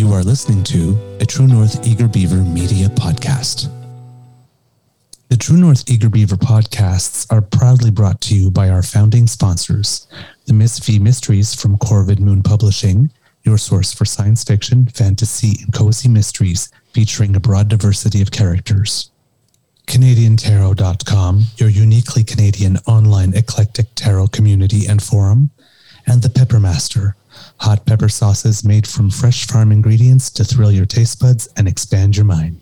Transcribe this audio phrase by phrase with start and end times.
[0.00, 3.70] You are listening to a True North Eager Beaver Media Podcast.
[5.28, 10.08] The True North Eager Beaver podcasts are proudly brought to you by our founding sponsors,
[10.46, 15.74] the Miss V Mysteries from Corvid Moon Publishing, your source for science fiction, fantasy, and
[15.74, 19.10] cozy mysteries featuring a broad diversity of characters.
[19.86, 25.50] CanadianTarot.com, your uniquely Canadian online eclectic tarot community and forum,
[26.06, 27.14] and the Peppermaster,
[27.58, 32.16] hot pepper sauces made from fresh farm ingredients to thrill your taste buds and expand
[32.16, 32.60] your mind.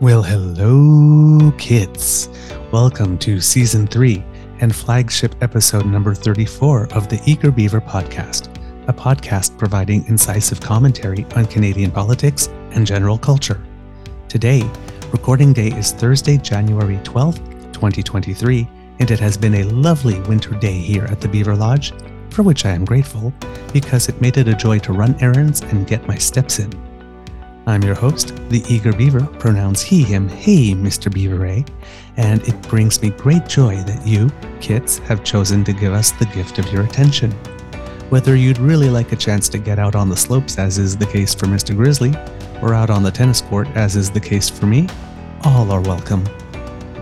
[0.00, 2.28] Well, hello, kids.
[2.70, 4.24] Welcome to season three
[4.60, 8.46] and flagship episode number 34 of the Eager Beaver podcast,
[8.88, 13.60] a podcast providing incisive commentary on Canadian politics and general culture.
[14.28, 14.70] Today,
[15.12, 17.38] recording day is Thursday, January 12th,
[17.72, 21.92] 2023, and it has been a lovely winter day here at the Beaver Lodge,
[22.28, 23.32] for which I am grateful
[23.72, 26.70] because it made it a joy to run errands and get my steps in.
[27.66, 31.12] I'm your host, the Eager Beaver, pronouns he, him, hey, Mr.
[31.12, 31.64] Beaver
[32.16, 36.26] and it brings me great joy that you, kits, have chosen to give us the
[36.26, 37.30] gift of your attention.
[38.10, 41.06] Whether you'd really like a chance to get out on the slopes, as is the
[41.06, 41.76] case for Mr.
[41.76, 42.14] Grizzly,
[42.62, 44.88] or out on the tennis court, as is the case for me,
[45.44, 46.26] all are welcome.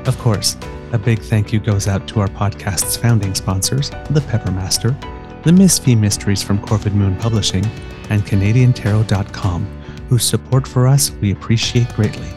[0.07, 0.57] Of course,
[0.93, 4.95] a big thank you goes out to our podcast's founding sponsors, the Peppermaster,
[5.43, 7.65] the Miss V Mysteries from Corvid Moon Publishing,
[8.11, 9.65] and CanadianTarot.com,
[10.09, 12.29] whose support for us we appreciate greatly.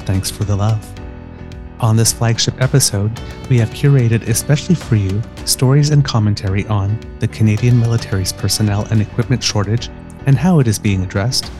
[0.00, 0.86] Thanks for the love.
[1.80, 3.10] On this flagship episode,
[3.48, 9.00] we have curated especially for you stories and commentary on the Canadian military's personnel and
[9.00, 9.88] equipment shortage
[10.26, 11.50] and how it is being addressed,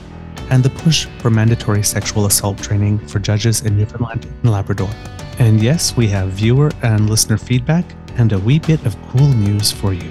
[0.50, 4.90] and the push for mandatory sexual assault training for judges in Newfoundland and Labrador.
[5.38, 7.84] And yes, we have viewer and listener feedback
[8.16, 10.10] and a wee bit of cool news for you.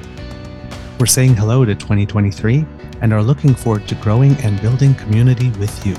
[0.99, 2.65] We're saying hello to 2023
[3.01, 5.95] and are looking forward to growing and building community with you.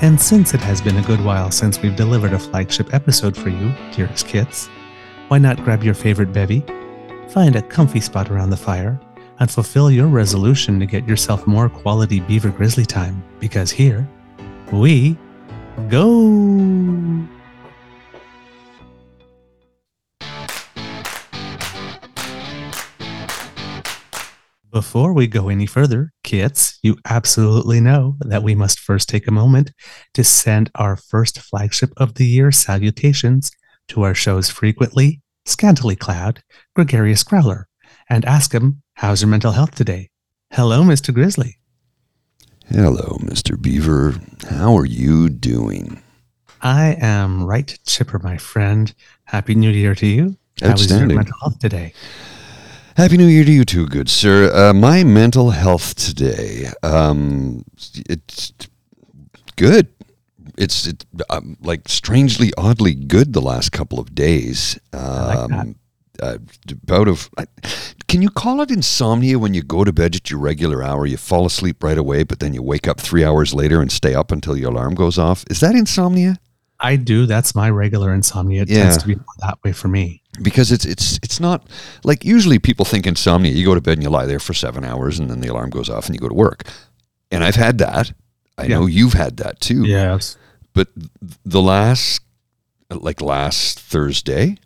[0.00, 3.48] And since it has been a good while since we've delivered a flagship episode for
[3.48, 4.68] you, dearest kits,
[5.28, 6.64] why not grab your favorite bevy,
[7.30, 9.00] find a comfy spot around the fire,
[9.40, 13.22] and fulfill your resolution to get yourself more quality beaver grizzly time?
[13.38, 14.08] Because here,
[14.72, 15.16] we
[15.88, 17.26] go!
[24.70, 29.32] Before we go any further, kits, you absolutely know that we must first take a
[29.32, 29.72] moment
[30.14, 33.50] to send our first flagship of the year salutations
[33.88, 36.42] to our show's frequently, scantily clad,
[36.76, 37.66] gregarious growler
[38.08, 40.10] and ask him, How's your mental health today?
[40.50, 41.14] Hello, Mr.
[41.14, 41.58] Grizzly.
[42.68, 43.60] Hello, Mr.
[43.60, 44.14] Beaver.
[44.50, 46.02] How are you doing?
[46.60, 48.92] I am right chipper, my friend.
[49.24, 50.36] Happy New Year to you.
[50.60, 51.92] How is your mental health today?
[52.96, 54.50] Happy New Year to you too, good sir.
[54.52, 57.64] Uh, my mental health today, um,
[58.08, 58.52] it's
[59.54, 59.86] good.
[60.56, 64.76] It's it, um, like strangely, oddly good the last couple of days.
[64.92, 65.76] Um, like
[66.22, 66.38] uh,
[66.90, 67.30] of,
[68.08, 71.06] can you call it insomnia when you go to bed at your regular hour?
[71.06, 74.14] You fall asleep right away, but then you wake up three hours later and stay
[74.14, 75.44] up until your alarm goes off.
[75.50, 76.38] Is that insomnia?
[76.80, 77.26] I do.
[77.26, 78.62] That's my regular insomnia.
[78.62, 78.84] It yeah.
[78.84, 81.66] tends to be that way for me because it's it's it's not
[82.04, 83.52] like usually people think insomnia.
[83.52, 85.70] You go to bed and you lie there for seven hours, and then the alarm
[85.70, 86.68] goes off, and you go to work.
[87.30, 88.12] And I've had that.
[88.56, 88.78] I yeah.
[88.78, 89.84] know you've had that too.
[89.84, 90.36] Yes.
[90.72, 90.88] But
[91.44, 92.20] the last,
[92.90, 94.58] like last Thursday,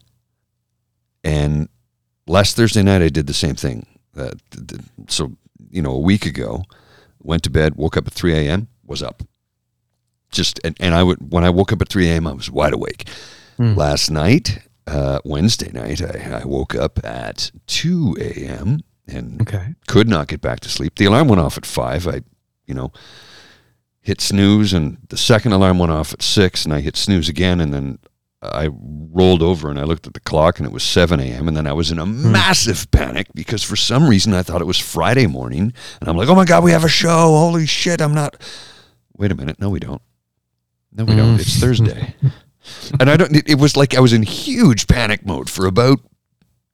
[1.24, 1.68] and
[2.26, 3.86] last Thursday night, I did the same thing.
[4.16, 4.32] Uh,
[5.08, 5.32] so
[5.70, 6.64] you know, a week ago,
[7.20, 9.22] went to bed, woke up at three a.m., was up.
[10.30, 12.72] Just and, and I would when I woke up at three a.m., I was wide
[12.72, 13.08] awake.
[13.58, 13.76] Mm.
[13.76, 18.80] Last night, uh, Wednesday night, I, I, woke up at 2 a.m.
[19.06, 19.74] and okay.
[19.86, 20.96] could not get back to sleep.
[20.96, 22.08] The alarm went off at 5.
[22.08, 22.22] I,
[22.66, 22.92] you know,
[24.00, 27.60] hit snooze, and the second alarm went off at 6, and I hit snooze again,
[27.60, 27.98] and then
[28.42, 31.56] I rolled over and I looked at the clock, and it was 7 a.m., and
[31.56, 32.32] then I was in a hmm.
[32.32, 36.28] massive panic because for some reason I thought it was Friday morning, and I'm like,
[36.28, 37.08] oh my God, we have a show.
[37.08, 38.36] Holy shit, I'm not.
[39.16, 39.60] Wait a minute.
[39.60, 40.02] No, we don't.
[40.92, 41.40] No, we don't.
[41.40, 42.14] It's Thursday.
[43.00, 43.34] and I don't.
[43.34, 46.00] It, it was like I was in huge panic mode for about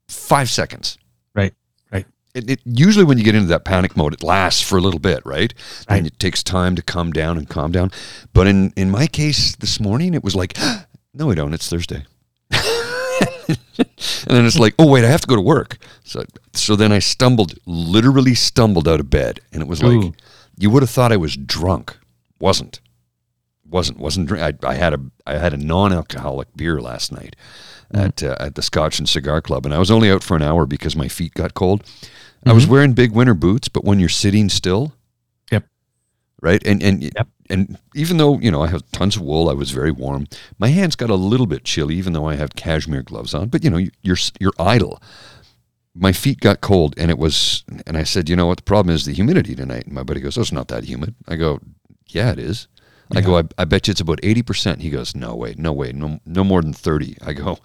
[0.08, 0.98] five seconds.
[1.34, 1.54] Right.
[1.92, 2.06] Right.
[2.34, 5.00] It, it, usually when you get into that panic mode, it lasts for a little
[5.00, 5.52] bit, right?
[5.88, 5.98] right.
[5.98, 7.90] And it takes time to calm down and calm down.
[8.32, 10.56] But in in my case this morning, it was like,
[11.14, 11.54] no, we don't.
[11.54, 12.04] It's Thursday.
[12.50, 13.56] and
[14.26, 15.78] then it's like, oh wait, I have to go to work.
[16.04, 20.14] So so then I stumbled, literally stumbled out of bed, and it was like, Ooh.
[20.56, 21.96] you would have thought I was drunk,
[22.38, 22.80] wasn't
[23.68, 24.62] wasn't wasn't drink.
[24.64, 27.36] I, I had a I had a non-alcoholic beer last night
[27.94, 28.04] Mm.
[28.04, 30.42] at uh, at the Scotch and Cigar Club, and I was only out for an
[30.42, 31.82] hour because my feet got cold.
[32.44, 34.92] I was wearing big winter boots, but when you're sitting still.
[36.40, 37.28] Right, and and Yep.
[37.50, 40.26] and even though you know I have tons of wool, I was very warm.
[40.58, 43.48] My hands got a little bit chilly, even though I have cashmere gloves on.
[43.48, 45.02] But you know, you're you're idle.
[45.94, 47.64] My feet got cold, and it was.
[47.86, 48.58] And I said, you know what?
[48.58, 49.84] The problem is the humidity tonight.
[49.86, 51.60] And my buddy goes, "Oh, it's not that humid." I go,
[52.08, 52.68] "Yeah, it is."
[53.16, 54.82] I go, I, I bet you it's about 80%.
[54.82, 57.16] He goes, no way, no way, no, no more than 30.
[57.24, 57.58] I go,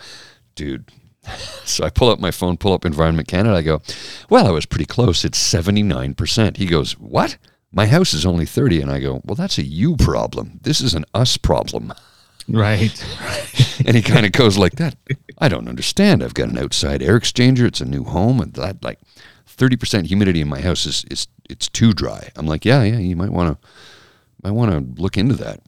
[0.55, 0.89] dude.
[1.65, 3.55] So I pull up my phone, pull up Environment Canada.
[3.55, 3.81] I go,
[4.29, 5.23] well, I was pretty close.
[5.25, 6.57] It's 79%.
[6.57, 7.37] He goes, what?
[7.73, 8.81] My house is only 30.
[8.81, 10.59] And I go, well, that's a you problem.
[10.61, 11.93] This is an us problem.
[12.47, 13.03] Right.
[13.85, 14.95] And he kind of goes like that.
[15.39, 16.23] I don't understand.
[16.23, 17.65] I've got an outside air exchanger.
[17.65, 18.39] It's a new home.
[18.39, 18.99] And that like
[19.47, 22.29] 30% humidity in my house is, is it's too dry.
[22.37, 23.67] I'm like, yeah, yeah, you might want to,
[24.41, 25.59] might want to look into that.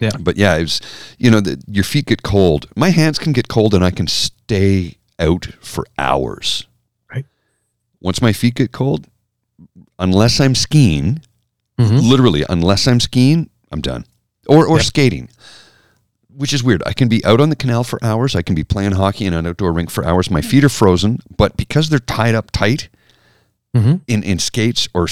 [0.00, 0.12] Yeah.
[0.18, 0.80] But yeah, it was,
[1.18, 2.68] you know, the, your feet get cold.
[2.76, 6.66] My hands can get cold and I can stay out for hours.
[7.12, 7.26] Right.
[8.00, 9.08] Once my feet get cold,
[9.98, 11.20] unless I'm skiing,
[11.78, 12.08] Mhm.
[12.08, 14.04] literally, unless I'm skiing, I'm done.
[14.48, 15.28] Or, or skating,
[16.28, 16.82] which is weird.
[16.86, 18.34] I can be out on the canal for hours.
[18.34, 20.30] I can be playing hockey in an outdoor rink for hours.
[20.30, 22.88] My feet are frozen, but because they're tied up tight
[23.76, 24.00] Mhm.
[24.06, 25.06] in, in skates or,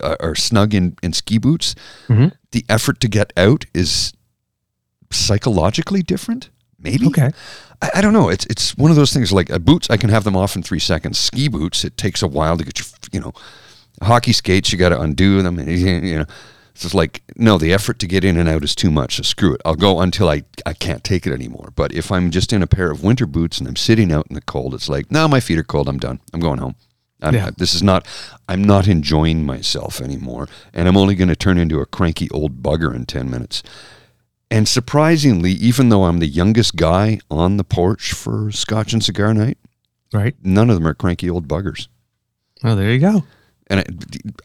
[0.00, 1.74] uh, or snug in, in ski boots,
[2.08, 2.32] Mhm.
[2.52, 4.12] the effort to get out is
[5.10, 6.50] psychologically different.
[6.78, 7.06] Maybe.
[7.06, 7.30] Okay.
[7.82, 8.28] I, I don't know.
[8.28, 9.88] It's it's one of those things like uh, boots.
[9.90, 11.18] I can have them off in three seconds.
[11.18, 11.84] Ski boots.
[11.84, 13.32] It takes a while to get your you know.
[14.02, 14.72] Hockey skates.
[14.72, 16.26] You got to undo them, and you know.
[16.72, 19.16] It's just like no, the effort to get in and out is too much.
[19.16, 19.62] So screw it.
[19.64, 21.72] I'll go until I I can't take it anymore.
[21.74, 24.34] But if I'm just in a pair of winter boots and I'm sitting out in
[24.34, 25.88] the cold, it's like no, my feet are cold.
[25.88, 26.20] I'm done.
[26.34, 26.74] I'm going home.
[27.22, 27.48] I'm, Yeah.
[27.56, 28.06] This is not.
[28.46, 32.62] I'm not enjoying myself anymore, and I'm only going to turn into a cranky old
[32.62, 33.62] bugger in ten minutes.
[34.50, 39.32] And surprisingly, even though I'm the youngest guy on the porch for Scotch and Cigar
[39.32, 39.56] Night,
[40.12, 40.34] Right.
[40.42, 41.88] none of them are cranky old buggers.
[42.62, 43.24] Oh, there you go.
[43.68, 43.84] And I,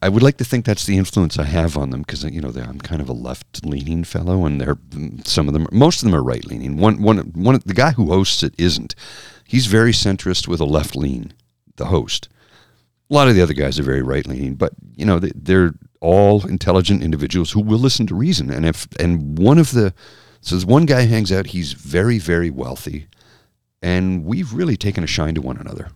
[0.08, 2.50] I would like to think that's the influence I have on them because you know
[2.50, 4.78] I'm kind of a left-leaning fellow, and they're
[5.26, 6.78] some of them, most of them are right-leaning.
[6.78, 7.60] One, one, one.
[7.66, 8.96] The guy who hosts it isn't.
[9.46, 11.34] He's very centrist with a left lean.
[11.76, 12.30] The host.
[13.10, 16.48] A lot of the other guys are very right-leaning, but you know they, they're all
[16.48, 18.50] intelligent individuals who will listen to reason.
[18.50, 19.94] And if and one of the
[20.42, 21.48] so there's one guy hangs out.
[21.48, 23.08] He's very, very wealthy,
[23.82, 25.92] and we've really taken a shine to one another.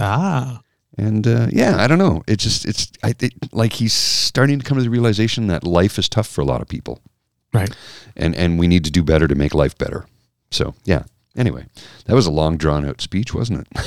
[0.00, 0.62] Ah.
[0.98, 2.22] And uh, yeah, I don't know.
[2.26, 5.98] It just it's I it, like he's starting to come to the realization that life
[5.98, 7.00] is tough for a lot of people,
[7.54, 7.70] Right.
[8.16, 10.06] and and we need to do better to make life better.
[10.50, 11.04] So yeah.
[11.36, 11.66] Anyway,
[12.06, 13.78] that was a long drawn out speech, wasn't it?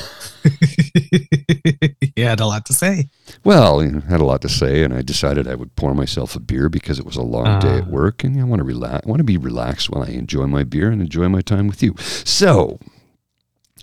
[2.16, 3.10] you had a lot to say.
[3.44, 5.94] Well, you know, I had a lot to say, and I decided I would pour
[5.94, 7.90] myself a beer because it was a long day at Ah.
[7.90, 9.06] work, and I want to relax.
[9.06, 11.84] I want to be relaxed while I enjoy my beer and enjoy my time with
[11.84, 11.94] you.
[12.24, 12.80] So,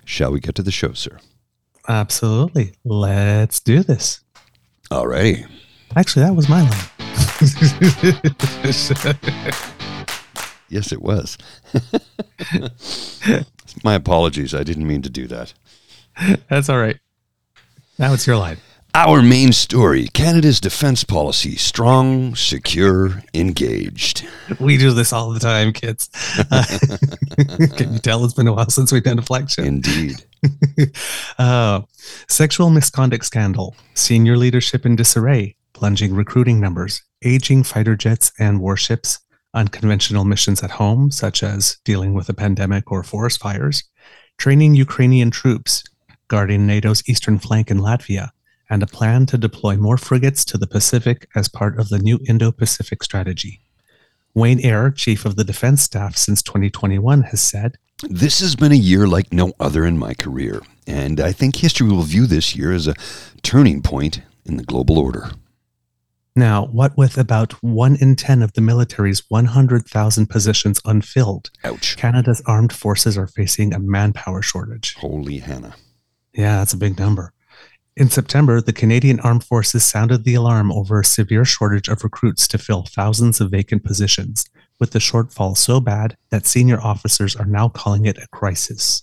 [0.06, 1.18] shall we get to the show, sir?
[1.88, 2.74] Absolutely.
[2.84, 4.20] Let's do this.
[4.90, 5.46] Alrighty.
[5.96, 6.88] Actually, that was my line.
[10.70, 11.38] Yes, it was.
[13.84, 14.54] my apologies.
[14.54, 15.54] I didn't mean to do that.
[16.50, 16.98] That's all right.
[17.98, 18.58] Now it's your line.
[18.98, 24.26] Our main story Canada's defense policy strong, secure, engaged.
[24.58, 26.10] We do this all the time, kids.
[26.50, 26.64] Uh,
[27.76, 29.66] can you tell it's been a while since we've done a flagship?
[29.66, 30.24] Indeed.
[31.38, 31.82] Uh,
[32.26, 39.20] sexual misconduct scandal, senior leadership in disarray, plunging recruiting numbers, aging fighter jets and warships,
[39.54, 43.84] unconventional missions at home, such as dealing with a pandemic or forest fires,
[44.38, 45.84] training Ukrainian troops,
[46.26, 48.30] guarding NATO's eastern flank in Latvia,
[48.70, 52.18] and a plan to deploy more frigates to the Pacific as part of the new
[52.28, 53.60] Indo Pacific strategy.
[54.34, 57.76] Wayne Eyre, chief of the defense staff since 2021, has said,
[58.08, 61.88] This has been a year like no other in my career, and I think history
[61.88, 62.94] will view this year as a
[63.42, 65.30] turning point in the global order.
[66.36, 71.96] Now, what with about one in 10 of the military's 100,000 positions unfilled, Ouch.
[71.96, 74.94] Canada's armed forces are facing a manpower shortage.
[74.94, 75.74] Holy Hannah.
[76.32, 77.32] Yeah, that's a big number.
[77.98, 82.46] In September, the Canadian Armed Forces sounded the alarm over a severe shortage of recruits
[82.46, 84.44] to fill thousands of vacant positions,
[84.78, 89.02] with the shortfall so bad that senior officers are now calling it a crisis.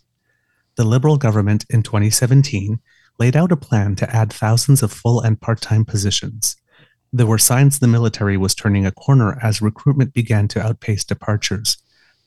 [0.78, 2.80] The Liberal government in 2017
[3.20, 6.56] laid out a plan to add thousands of full and part time positions.
[7.12, 11.76] There were signs the military was turning a corner as recruitment began to outpace departures,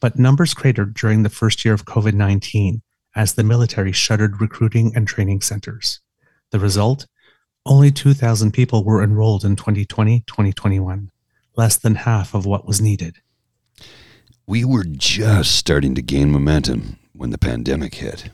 [0.00, 2.82] but numbers cratered during the first year of COVID 19
[3.16, 6.00] as the military shuttered recruiting and training centers.
[6.50, 7.06] The result?
[7.66, 11.10] Only 2,000 people were enrolled in 2020 2021,
[11.56, 13.16] less than half of what was needed.
[14.46, 18.30] We were just starting to gain momentum when the pandemic hit.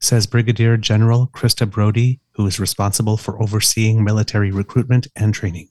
[0.00, 5.68] Says Brigadier General Krista Brodie, who is responsible for overseeing military recruitment and training.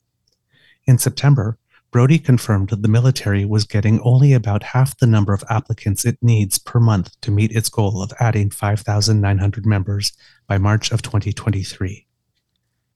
[0.86, 1.58] In September,
[1.94, 6.18] Brodie confirmed that the military was getting only about half the number of applicants it
[6.20, 10.10] needs per month to meet its goal of adding 5,900 members
[10.48, 12.04] by March of 2023.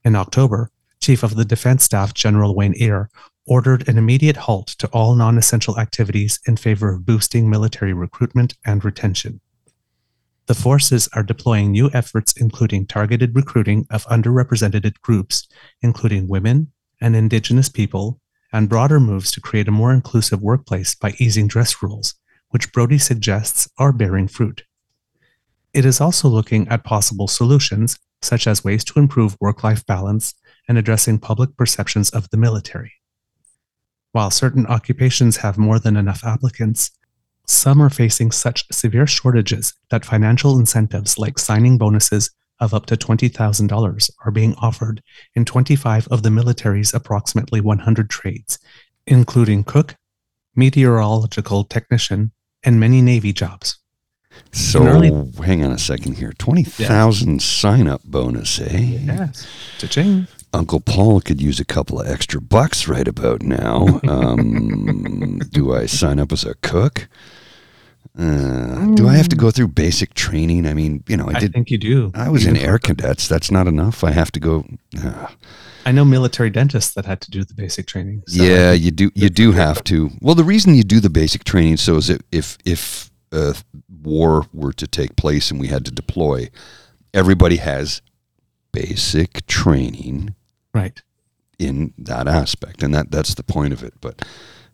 [0.04, 3.08] In October, Chief of the Defense Staff General Wayne Eyre
[3.46, 8.54] ordered an immediate halt to all non essential activities in favor of boosting military recruitment
[8.66, 9.40] and retention.
[10.46, 15.46] The forces are deploying new efforts, including targeted recruiting of underrepresented groups,
[15.82, 18.20] including women and Indigenous people,
[18.52, 22.14] and broader moves to create a more inclusive workplace by easing dress rules,
[22.50, 24.64] which Brodie suggests are bearing fruit.
[25.74, 30.34] It is also looking at possible solutions, such as ways to improve work life balance
[30.66, 32.92] and addressing public perceptions of the military.
[34.12, 36.90] While certain occupations have more than enough applicants,
[37.46, 42.96] some are facing such severe shortages that financial incentives like signing bonuses of up to
[42.96, 45.02] $20,000 are being offered
[45.34, 48.58] in 25 of the military's approximately 100 trades,
[49.06, 49.96] including cook,
[50.54, 52.32] meteorological technician,
[52.64, 53.78] and many Navy jobs.
[54.52, 56.32] So early- hang on a second here.
[56.38, 58.78] 20,000 sign up bonus, eh?
[59.04, 59.46] Yes.
[59.78, 60.26] Cha-ching.
[60.52, 64.00] Uncle Paul could use a couple of extra bucks right about now.
[64.08, 67.08] Um, do I sign up as a cook?
[68.18, 70.66] Uh, do I have to go through basic training?
[70.66, 71.52] I mean, you know, I I did.
[71.52, 72.10] think you do.
[72.14, 73.28] I was in You- air cadets.
[73.28, 74.02] That's not enough.
[74.02, 74.66] I have to go.
[75.02, 75.28] uh,
[75.86, 78.22] I know military dentists that had to do the basic training.
[78.26, 79.10] so yeah, you do.
[79.14, 80.10] You do have to.
[80.20, 83.54] Well, the reason you do the basic training so is that if if uh,
[84.02, 86.50] war were to take place and we had to deploy,
[87.14, 88.02] everybody has
[88.72, 90.34] basic training
[90.74, 91.00] right.
[91.58, 93.94] in that aspect, and that that's the point of it.
[94.00, 94.24] But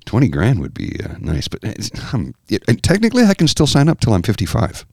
[0.05, 1.49] twenty grand would be uh, nice.
[1.49, 4.87] But it's, um, it, and technically, I can still sign up till I'm fifty five.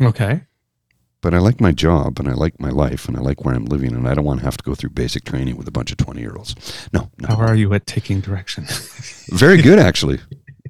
[0.00, 0.42] Okay.
[1.20, 3.64] But I like my job, and I like my life, and I like where I'm
[3.64, 5.90] living, and I don't want to have to go through basic training with a bunch
[5.90, 6.54] of twenty year olds.
[6.92, 8.64] No, no, How are you at taking direction?
[9.30, 10.20] very good actually.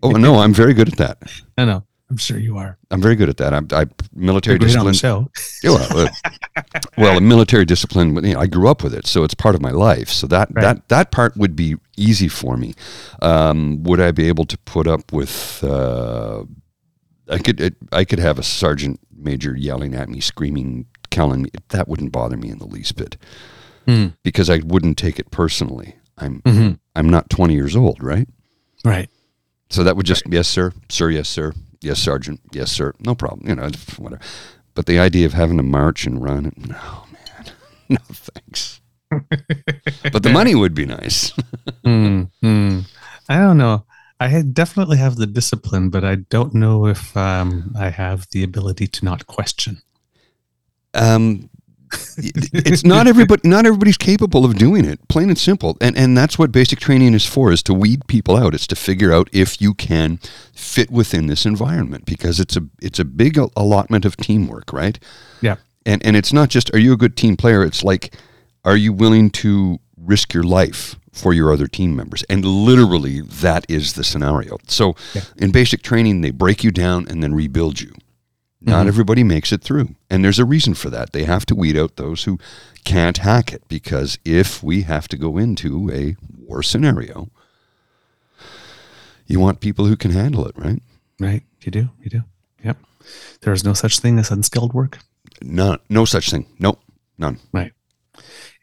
[0.03, 1.19] Oh no, I'm very good at that.
[1.57, 1.85] I no.
[2.11, 2.79] I'm sure you are.
[2.91, 3.53] I'm very good at that.
[3.53, 4.95] I'm I, military on discipline.
[5.63, 6.09] Yeah, well, uh,
[6.97, 8.15] well, military discipline.
[8.25, 10.09] You know, I grew up with it, so it's part of my life.
[10.09, 10.63] So that Right.
[10.63, 12.75] that that part would be easy for me.
[13.21, 15.63] Um, would I be able to put up with?
[15.63, 16.45] Uh,
[17.29, 17.61] I could.
[17.61, 22.13] It, I could have a sergeant major yelling at me, screaming, telling me that wouldn't
[22.13, 23.17] bother me in the least bit
[23.87, 24.15] Mm.
[24.23, 25.97] because I wouldn't take it personally.
[26.17, 28.29] I'm hmm I'm not 20 years old, right?
[28.85, 29.09] Right.
[29.71, 33.49] So that would just yes, sir, sir, yes, sir, yes, sergeant, yes, sir, no problem.
[33.49, 33.69] You know,
[33.99, 34.23] whatever.
[34.75, 37.53] But the idea of having to march and run, no, man,
[37.89, 38.81] no thanks.
[40.13, 41.33] but the money would be nice.
[41.85, 42.85] Mm, mm.
[43.29, 43.85] I don't know.
[44.21, 48.89] I definitely have the discipline, but I don't know if um, I have the ability
[48.89, 49.81] to not question.
[50.93, 51.49] Um,
[52.19, 53.49] it's not everybody.
[53.49, 55.07] Not everybody's capable of doing it.
[55.09, 55.77] Plain and simple.
[55.81, 58.55] And and that's what basic training is for: is to weed people out.
[58.55, 60.19] It's to figure out if you can
[60.53, 64.99] fit within this environment because it's a it's a big allotment of teamwork, right?
[65.41, 65.57] Yeah.
[65.87, 67.63] And and it's not just are you a good team player?
[67.65, 68.15] It's like
[68.65, 72.23] are you willing to risk your life for your other team members?
[72.29, 74.59] And literally, that is the scenario.
[74.67, 75.23] So, Yeah.
[75.39, 77.93] in basic training, they break you down and then rebuild you.
[78.69, 78.89] Not Mhm.
[78.89, 79.95] everybody makes it through.
[80.11, 81.13] And there's a reason for that.
[81.13, 82.39] They have to weed out those who
[82.85, 87.31] can't hack it because if we have to go into a war scenario,
[89.27, 90.83] you want people who can handle it, right?
[91.21, 91.43] Right?
[91.63, 91.91] You do.
[92.03, 92.23] You do.
[92.65, 92.79] Yep.
[93.43, 94.99] There is no such thing as unskilled work.
[95.43, 96.47] None, no such thing.
[96.59, 96.81] Nope,
[97.17, 97.39] none.
[97.53, 97.73] Right.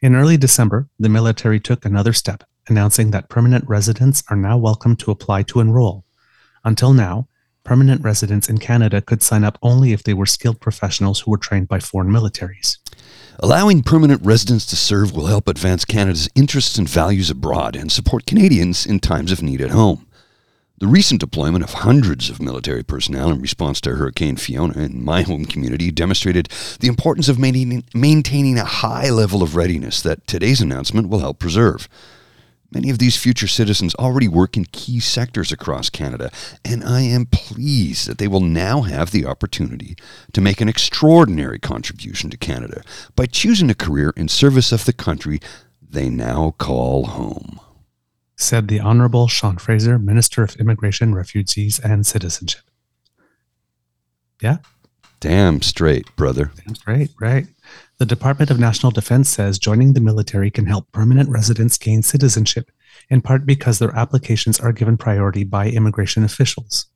[0.00, 4.94] In early December, the military took another step, announcing that permanent residents are now welcome
[4.96, 6.04] to apply to enroll.
[6.64, 7.28] Until now,
[7.66, 11.36] permanent residents in Canada could sign up only if they were skilled professionals who were
[11.36, 12.78] trained by foreign militaries.
[13.40, 18.24] Allowing permanent residents to serve will help advance Canada's interests and values abroad and support
[18.24, 20.06] Canadians in times of need at home.
[20.78, 25.22] The recent deployment of hundreds of military personnel in response to Hurricane Fiona in my
[25.22, 31.08] home community demonstrated the importance of maintaining, a high level of readiness that today's announcement
[31.08, 31.88] will help preserve.
[32.72, 36.30] Many of these future citizens already work in key sectors across Canada,
[36.64, 39.96] and I am pleased that they will now have the opportunity
[40.32, 42.82] to make an extraordinary contribution to Canada
[43.14, 45.40] by choosing a career in service of the country
[45.80, 47.60] they now call home.
[48.36, 52.62] Said the Honorable Sean Fraser, Minister of Immigration, Refugees, and Citizenship.
[54.42, 54.58] Yeah?
[55.20, 56.50] Damn straight, brother.
[56.66, 57.46] That's right, right.
[57.98, 62.70] The Department of National Defense says joining the military can help permanent residents gain citizenship,
[63.08, 66.86] in part because their applications are given priority by immigration officials.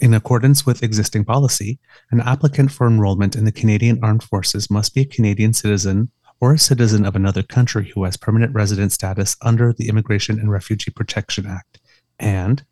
[0.00, 1.78] In accordance with existing policy,
[2.10, 6.54] an applicant for enrollment in the Canadian Armed Forces must be a Canadian citizen or
[6.54, 10.90] a citizen of another country who has permanent resident status under the Immigration and Refugee
[10.90, 11.78] Protection Act,
[12.18, 12.64] and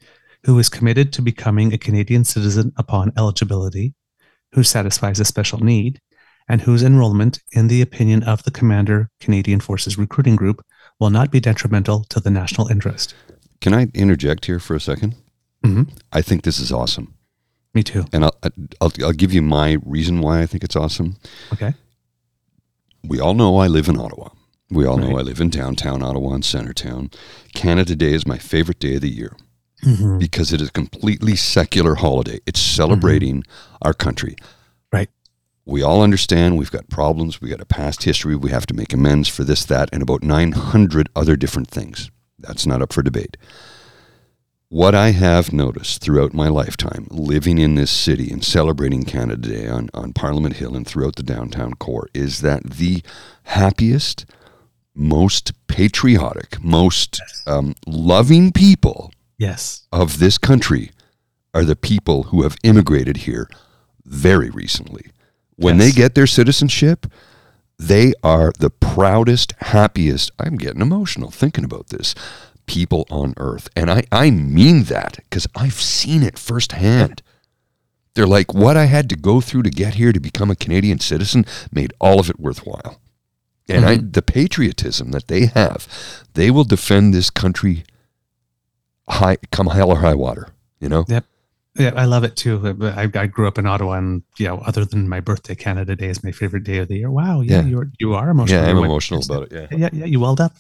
[0.47, 3.93] who is committed to becoming a Canadian citizen upon eligibility,
[4.53, 6.01] who satisfies a special need,
[6.49, 10.63] and whose enrollment, in the opinion of the Commander Canadian Forces Recruiting Group,
[11.01, 13.15] will not be detrimental to the national interest.
[13.61, 15.15] Can I interject here for a 2nd
[15.65, 15.89] Mhm.
[16.13, 17.15] I think this is awesome,
[17.75, 18.05] Me too.
[18.13, 18.37] and I'll,
[18.83, 21.17] I'll I'll give you my reason why I think it's awesome.
[21.55, 21.73] Okay.
[23.03, 24.29] We all know I live in Ottawa.
[24.71, 27.13] We all know I live in downtown Ottawa and Centretown.
[27.55, 29.37] Canada Day is my favorite day of the year
[29.85, 30.19] Mhm.
[30.19, 32.41] because it is a completely secular holiday.
[32.47, 33.43] It's celebrating
[33.83, 34.37] our country.
[35.67, 38.93] We all understand we've got problems, we've got a past history, we have to make
[38.93, 42.11] amends for this, that, and about 900 other different things.
[42.39, 43.37] That's not up for debate.
[44.69, 49.69] What I have noticed throughout my lifetime, living in this city and celebrating Canada Day
[49.69, 53.03] on, on Parliament Hill and throughout the downtown core, is that the
[53.45, 54.27] happiest,
[54.95, 59.87] most patriotic, most um, loving people Yes.
[59.93, 60.91] of this country
[61.55, 63.49] are the people who have immigrated here
[64.05, 65.07] very recently.
[65.57, 65.87] When Yes.
[65.87, 67.07] they get their citizenship,
[67.79, 70.31] they are the proudest, happiest.
[70.39, 72.15] I'm getting emotional thinking about this.
[72.67, 73.69] People on earth.
[73.77, 77.23] And I, I mean that because I've seen it firsthand.
[78.15, 81.01] They're like, what I had to go through to get here to become a Canadian
[81.01, 83.01] citizen made all of it worthwhile.
[83.69, 84.11] And I, mm-hmm.
[84.11, 85.89] the patriotism that they have,
[86.35, 87.85] they will defend this country
[89.09, 90.49] high, come hell or high water.
[90.81, 91.05] You know,
[91.77, 92.77] Yeah, I love it too.
[92.83, 96.09] I, I grew up in Ottawa, and you know, other than my birthday, Canada Day
[96.09, 97.11] is my favorite day of the year.
[97.11, 97.67] Wow, yeah, Yeah.
[97.67, 98.61] you're you are emotional.
[98.63, 99.53] yeah, I'm You went- emotional about it.
[99.73, 100.53] Yeah, Yeah, yeah, you welled up.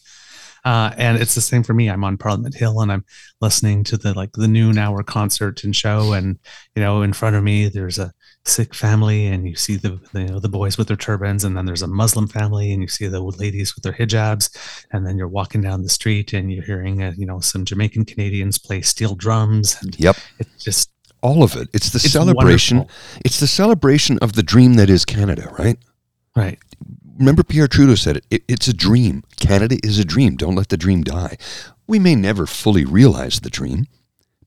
[0.64, 1.90] Uh, and it's the same for me.
[1.90, 3.04] I'm on Parliament Hill and I'm
[3.42, 6.38] listening to the like the noon hour concert and show, and
[6.74, 8.12] you know, in front of me there's a
[8.46, 11.56] Sikh family, and you see the, the you know the boys with their turbans, and
[11.56, 14.50] then there's a Muslim family, and you see the ladies with their hijabs,
[14.92, 18.04] and then you're walking down the street and you're hearing uh, you know some Jamaican
[18.06, 19.76] Canadians play steel drums.
[19.80, 20.16] And Yep.
[20.40, 20.90] it's just
[21.24, 21.68] all of it.
[21.72, 22.78] It's the it's celebration.
[22.78, 23.00] wonderful.
[23.24, 25.78] It's the celebration of the dream that is Canada, right?
[26.36, 26.58] right?
[27.18, 28.42] Remember, Pierre Trudeau said it, it.
[28.46, 29.24] It's a dream.
[29.40, 30.36] Canada is a dream.
[30.36, 31.38] Don't let the dream die.
[31.86, 33.86] We may never fully realize the dream,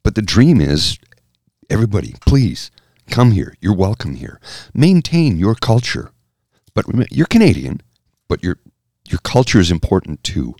[0.03, 0.99] but the dream is
[1.69, 2.71] everybody, please
[3.09, 3.55] come here.
[3.59, 4.39] You're welcome here.
[4.73, 6.11] Maintain your culture.
[6.73, 7.81] But remember, you're Canadian,
[8.27, 8.57] but your
[9.09, 10.55] your culture is important too.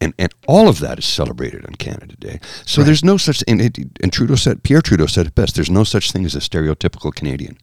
[0.00, 2.40] And and all of that is celebrated on Canada Day.
[2.64, 2.86] So Right.
[2.86, 5.54] there's no such and, it, and Trudeau said Pierre Trudeau said it best.
[5.54, 7.58] There's no such thing as a stereotypical Canadian.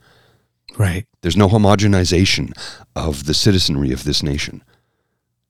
[0.78, 1.06] Right.
[1.22, 2.52] There's no homogenization
[2.96, 4.64] of the citizenry of this nation.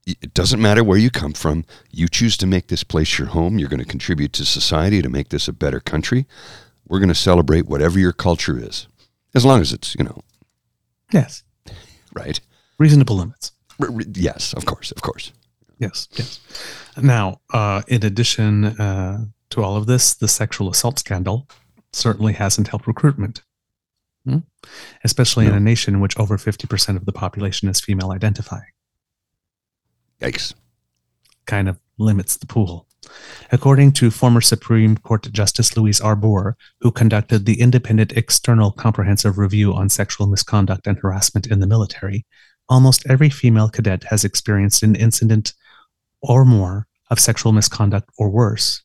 [0.05, 1.63] It doesn't matter where you come from.
[1.89, 3.57] You choose to make this place your home.
[3.57, 6.25] You're going to contribute to society to make this a better country.
[6.85, 8.87] We're going to celebrate whatever your culture is,
[9.33, 10.21] as long as it's, you know,
[11.13, 11.43] Yes.
[12.13, 12.41] right.
[12.77, 13.52] Reasonable limits.
[14.13, 15.31] Yes, of course, of course.
[15.79, 16.39] Yes, yes.
[17.01, 21.47] Now, uh, in addition uh, to all of this, the sexual assault scandal
[21.91, 23.41] certainly hasn't helped recruitment,
[24.25, 24.37] Hmm?
[25.03, 28.71] especially in a nation in which over 50% of the population is female identifying.
[30.21, 30.53] Yikes.
[31.45, 32.87] Kind of limits the pool.
[33.51, 39.73] According to former Supreme Court Justice Louise Arbour, who conducted the independent external comprehensive review
[39.73, 42.25] on sexual misconduct and harassment in the military,
[42.73, 45.53] almost every female cadet has experienced an incident
[46.21, 48.81] or more of sexual misconduct or worse.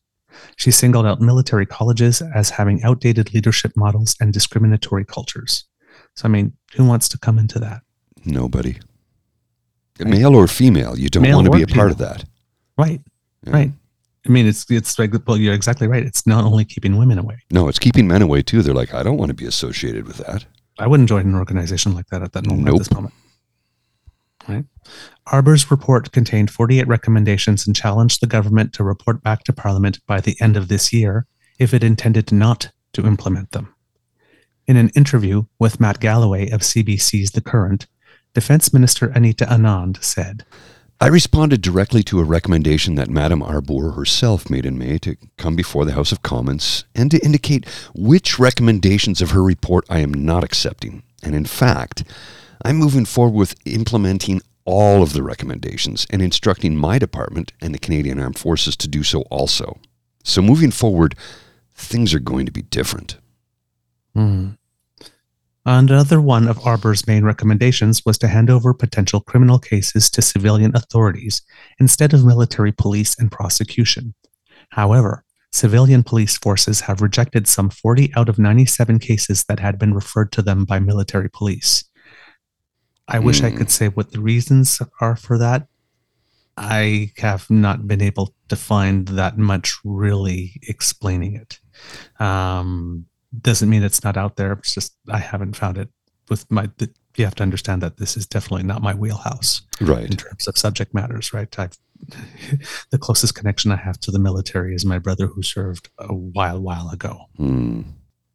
[0.56, 5.64] She singled out military colleges as having outdated leadership models and discriminatory cultures.
[6.14, 7.80] So, I mean, who wants to come into that?
[8.24, 8.78] Nobody.
[9.98, 10.10] Right.
[10.10, 12.24] Male or female, you don't want to be a part of that.
[12.76, 13.00] Right,
[13.46, 13.52] Yeah.
[13.52, 13.72] right.
[14.26, 16.04] I mean, it's it's like well, you're exactly right.
[16.04, 17.38] It's not only keeping women away.
[17.50, 18.62] No, it's keeping men away too.
[18.62, 20.44] They're like, I don't want to be associated with that.
[20.78, 22.68] I wouldn't join an organization like that at that moment.
[22.68, 22.78] At Nope.
[22.78, 23.14] this moment.
[24.48, 24.64] Right.
[25.26, 30.20] Arbour's report contained 48 recommendations and challenged the government to report back to Parliament by
[30.20, 31.26] the end of this year
[31.58, 33.74] if it intended not to implement them.
[34.66, 37.86] In an interview with Matt Galloway of CBC's The Current,
[38.34, 40.44] Defense Minister Anita Anand said,
[41.00, 45.54] I responded directly to a recommendation that Madame Arbour herself made in May to come
[45.54, 50.12] before the House of Commons and to indicate which recommendations of her report I am
[50.12, 51.04] not accepting.
[51.22, 52.02] And in fact,
[52.64, 57.78] I'm moving forward with implementing all of the recommendations and instructing my department and the
[57.78, 59.78] Canadian Armed Forces to do so also.
[60.24, 61.14] So moving forward,
[61.74, 63.16] things are going to be different.
[64.14, 64.50] Hmm.
[65.64, 70.72] Another one of Arbour's main recommendations was to hand over potential criminal cases to civilian
[70.74, 71.42] authorities
[71.78, 74.14] instead of military police and prosecution.
[74.70, 79.94] However, civilian police forces have rejected some 40 out of 97 cases that had been
[79.94, 81.84] referred to them by military police.
[83.08, 83.56] I wish I Hmm.
[83.56, 85.66] could say what the reasons are for that.
[86.56, 91.60] I have not been able to find that much really explaining it.
[92.20, 93.06] Um,
[93.40, 94.52] doesn't mean it's not out there.
[94.52, 95.88] It's just I haven't found it
[96.28, 96.68] with my.
[97.16, 100.04] You have to understand that this is definitely not my wheelhouse right?
[100.08, 101.52] in terms of subject matters, right?
[101.58, 101.76] I've,
[102.90, 106.60] the closest connection I have to the military is my brother who served a while,
[106.60, 107.26] while ago.
[107.36, 107.82] Hmm.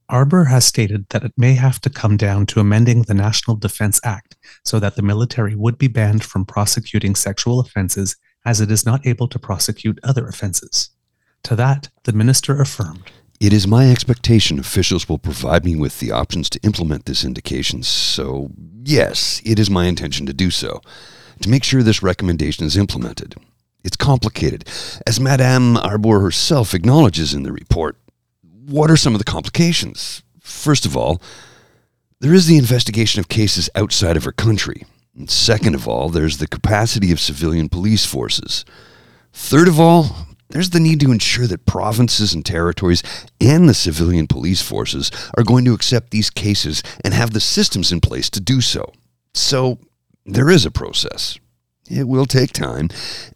[0.10, 4.00] Arbour has stated that it may have to come down to amending the National Defense
[4.04, 8.86] Act so that the military would be banned from prosecuting sexual offenses as it is
[8.86, 10.90] not able to prosecute other offenses.
[11.44, 13.12] To that, the minister affirmed.
[13.40, 17.84] It is my expectation officials will provide me with the options to implement this indication,
[17.84, 18.52] so
[18.84, 20.82] yes, it is my intention to do so,
[21.42, 23.36] to make sure this recommendation is implemented.
[23.84, 24.66] It's complicated,
[25.06, 27.98] as Madame Arbour herself acknowledges in the report.
[28.66, 30.24] What are some of the complications?
[30.40, 31.22] First of all,
[32.20, 34.86] there is the investigation of cases outside of her country.
[35.16, 38.64] And second of all, there's the capacity of civilian police forces.
[39.34, 43.04] Third of all, there's the need to ensure that provinces and territories
[43.42, 47.92] and the civilian police forces are going to accept these cases and have the systems
[47.92, 48.94] in place to do so.
[49.34, 49.80] So
[50.26, 51.40] there is a process.
[51.90, 52.90] It will take time,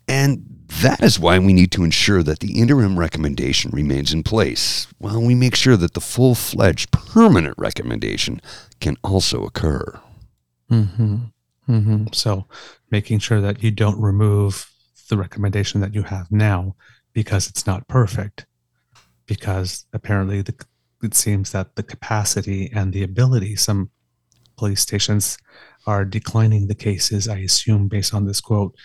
[0.07, 4.87] and that is why we need to ensure that the interim recommendation remains in place
[4.97, 8.41] while we make sure that the full fledged permanent recommendation
[8.79, 9.99] can also occur.
[10.69, 11.15] Mm-hmm.
[11.69, 12.05] Mm-hmm.
[12.13, 12.45] So,
[12.91, 14.69] making sure that you don't remove
[15.09, 16.75] the recommendation that you have now
[17.13, 18.45] because it's not perfect,
[19.25, 20.53] because apparently the,
[21.01, 23.89] it seems that the capacity and the ability some
[24.57, 25.37] police stations
[25.85, 27.27] are declining the cases.
[27.27, 28.75] I assume based on this quote,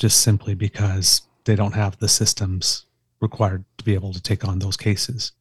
[0.00, 2.86] just simply because they don't have the systems
[3.20, 5.32] required to be able to take on those cases.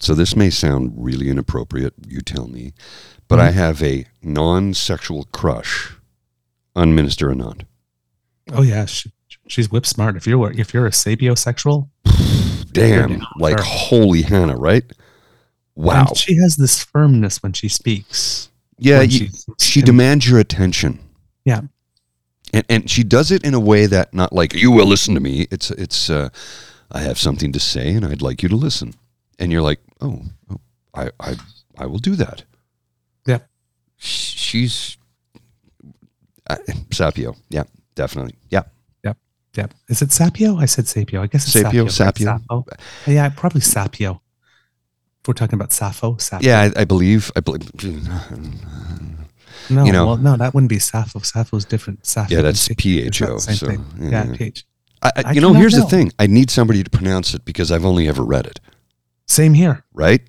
[0.00, 2.72] So this may sound really inappropriate, you tell me,
[3.28, 3.58] but I mm-hmm.
[3.58, 5.92] have a non-sexual crush
[6.74, 7.66] on Minister Anand.
[8.50, 9.12] Oh yeah, she,
[9.46, 10.16] she's whip smart.
[10.16, 11.88] If you're if you're a sapiosexual,
[12.72, 13.64] Damn, like sure.
[13.64, 14.84] holy Hannah, right?
[15.76, 16.06] Wow.
[16.08, 18.50] And she has this firmness when she speaks.
[18.78, 20.98] Yeah, you, she, she demands your attention.
[21.44, 21.60] Yeah.
[22.52, 25.20] And and she does it in a way that not like you will listen to
[25.20, 25.46] me.
[25.50, 26.28] It's it's uh,
[26.90, 28.94] I have something to say and I'd like you to listen.
[29.38, 30.60] And you're like, oh, oh
[30.94, 31.36] I I
[31.78, 32.44] I will do that.
[33.26, 33.38] Yeah.
[33.96, 34.96] She's
[36.50, 36.56] uh,
[36.90, 37.36] Sapio.
[37.48, 38.34] Yeah, definitely.
[38.50, 38.64] Yeah.
[39.02, 39.14] Yeah.
[39.56, 39.66] Yeah.
[39.88, 40.60] Is it Sapio?
[40.60, 41.20] I said Sapio.
[41.20, 42.40] I guess it's Sapio, Sapio.
[42.46, 42.64] Sapio.
[43.06, 44.20] Yeah, probably Sapio.
[45.22, 46.44] If we're talking about Sappho, Sappho.
[46.44, 47.30] Yeah, I, I believe.
[47.36, 47.70] I believe.
[49.74, 51.20] No, you know- well, no, that wouldn't be Sappho.
[51.20, 52.04] Sapho's different.
[52.06, 53.06] Sappho Yeah, that's Sapio.
[53.06, 53.34] It's not PHO.
[53.34, 53.84] the Same So, thing.
[54.00, 54.34] yeah.
[54.36, 54.64] PH.
[55.02, 56.12] I, I, I you know, here's the thing.
[56.18, 58.60] I need somebody to pronounce it because I've only ever read it.
[59.26, 59.84] Same here.
[59.92, 60.20] Right?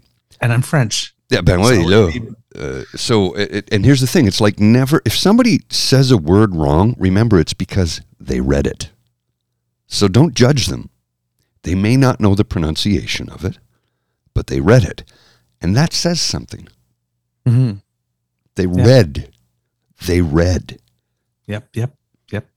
[0.41, 1.13] And I'm French.
[1.29, 2.21] Yeah, ben So oui,
[2.55, 4.27] Uh, so, it, and here's the thing.
[4.27, 5.01] It's like never.
[5.05, 8.91] If somebody says a word wrong, remember it's because they read it.
[9.87, 10.89] So don't judge them.
[11.63, 13.57] They may not know the pronunciation of it,
[14.33, 15.03] but they read it,
[15.61, 16.67] and that says something.
[17.47, 17.81] Mhm.
[18.55, 18.85] They Yeah.
[18.85, 19.29] read.
[20.05, 20.79] They read.
[21.47, 21.95] Yep, yep,
[22.31, 22.47] yep.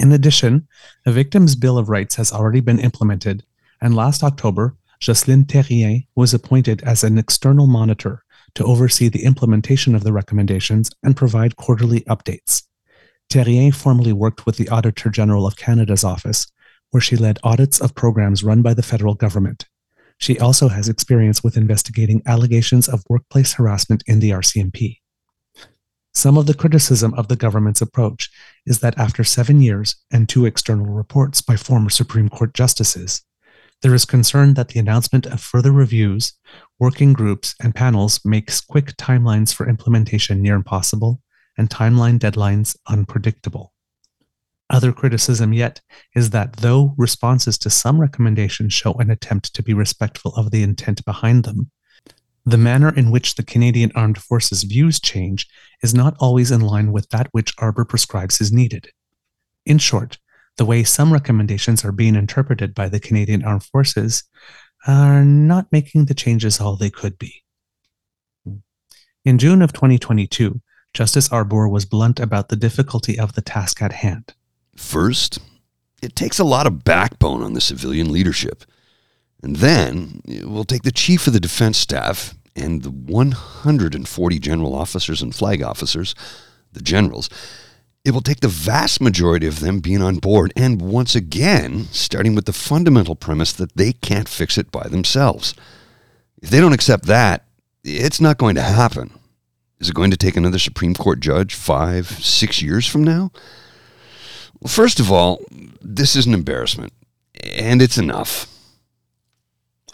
[0.00, 0.66] In addition,
[1.06, 3.44] a Victims' Bill of Rights has already been implemented,
[3.80, 9.94] and last October, Jocelyne Therrien was appointed as an external monitor to oversee the implementation
[9.94, 12.64] of the recommendations and provide quarterly updates.
[13.30, 16.46] Therrien formerly worked with the Auditor General of Canada's office,
[16.90, 19.66] where she led audits of programs run by the federal government.
[20.18, 24.98] She also has experience with investigating allegations of workplace harassment in the RCMP.
[26.18, 28.28] Some of the criticism of the government's approach
[28.66, 33.22] is that after seven years and two external reports by former Supreme Court justices,
[33.82, 36.32] there is concern that the announcement of further reviews,
[36.80, 41.22] working groups, and panels makes quick timelines for implementation near impossible
[41.56, 43.72] and timeline deadlines unpredictable.
[44.68, 45.80] Other criticism yet
[46.16, 50.64] is that though responses to some recommendations show an attempt to be respectful of the
[50.64, 51.70] intent behind them,
[52.44, 55.46] the manner in which the Canadian Armed Forces views change
[55.82, 58.88] is not always in line with that which Arbour prescribes is needed.
[59.66, 60.18] In short,
[60.56, 64.24] the way some recommendations are being interpreted by the Canadian Armed Forces
[64.86, 67.42] are not making the changes all they could be.
[69.24, 70.60] In June of 2022,
[70.94, 74.34] Justice Arbour was blunt about the difficulty of the task at hand.
[74.74, 75.38] First,
[76.00, 78.64] it takes a lot of backbone on the civilian leadership.
[79.42, 85.22] And then we'll take the chief of the defense staff and the 140 general officers
[85.22, 86.14] and flag officers,
[86.72, 87.30] the generals.
[88.04, 92.34] It will take the vast majority of them being on board and once again starting
[92.34, 95.54] with the fundamental premise that they can't fix it by themselves.
[96.42, 97.44] If they don't accept that,
[97.84, 99.18] it's not going to happen.
[99.80, 103.30] Is it going to take another Supreme Court judge five, six years from now?
[104.60, 105.40] Well, first of all,
[105.80, 106.92] this is an embarrassment,
[107.42, 108.48] and it's enough.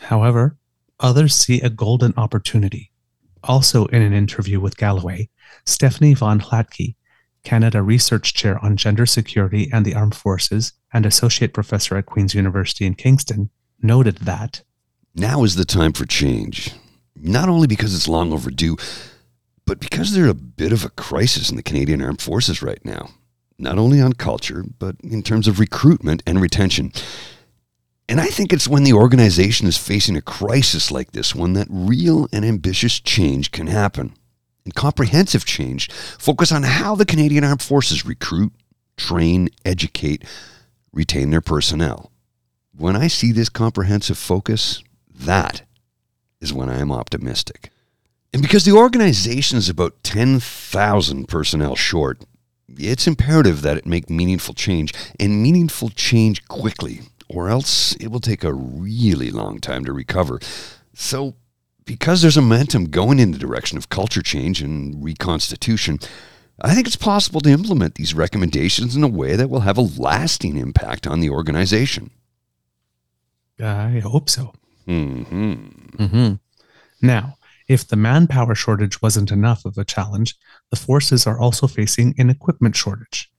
[0.04, 0.56] However,
[1.00, 2.90] others see a golden opportunity.
[3.42, 5.28] Also, in an interview with Galloway,
[5.64, 6.96] Stephanie Von Hlatky,
[7.42, 12.34] Canada Research Chair on Gender Security and the Armed Forces and Associate Professor at Queen's
[12.34, 13.50] University in Kingston,
[13.82, 14.62] noted that
[15.14, 16.72] now is the time for change,
[17.16, 18.76] not only because it's long overdue,
[19.66, 23.10] but because there's a bit of a crisis in the Canadian Armed Forces right now,
[23.58, 26.92] not only on culture, but in terms of recruitment and retention.
[28.08, 31.66] And I think it's when the organization is facing a crisis like this one that
[31.70, 34.14] real and ambitious change can happen.
[34.64, 38.52] And comprehensive change focus on how the Canadian Armed Forces recruit,
[38.96, 40.24] train, educate,
[40.92, 42.10] retain their personnel.
[42.76, 45.62] When I see this comprehensive focus, that
[46.40, 47.70] is when I am optimistic.
[48.32, 52.24] And because the organization is about 10,000 personnel short,
[52.68, 57.02] it's imperative that it make meaningful change and meaningful change quickly,
[57.34, 60.38] or else it will take a really long time to recover.
[60.94, 61.34] So,
[61.84, 65.98] because there's a momentum going in the direction of culture change and reconstitution,
[66.60, 69.82] I think it's possible to implement these recommendations in a way that will have a
[69.82, 72.10] lasting impact on the organization.
[73.60, 74.52] I hope so.
[74.86, 75.52] Mm-hmm.
[75.96, 76.34] Mm-hmm.
[77.02, 77.36] Now,
[77.68, 80.36] if the manpower shortage wasn't enough of a challenge,
[80.70, 83.30] the forces are also facing an equipment shortage.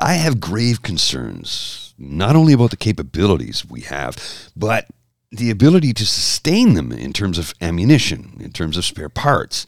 [0.00, 4.16] I have grave concerns, not only about the capabilities we have,
[4.56, 4.86] but
[5.30, 9.66] the ability to sustain them in terms of ammunition, in terms of spare parts,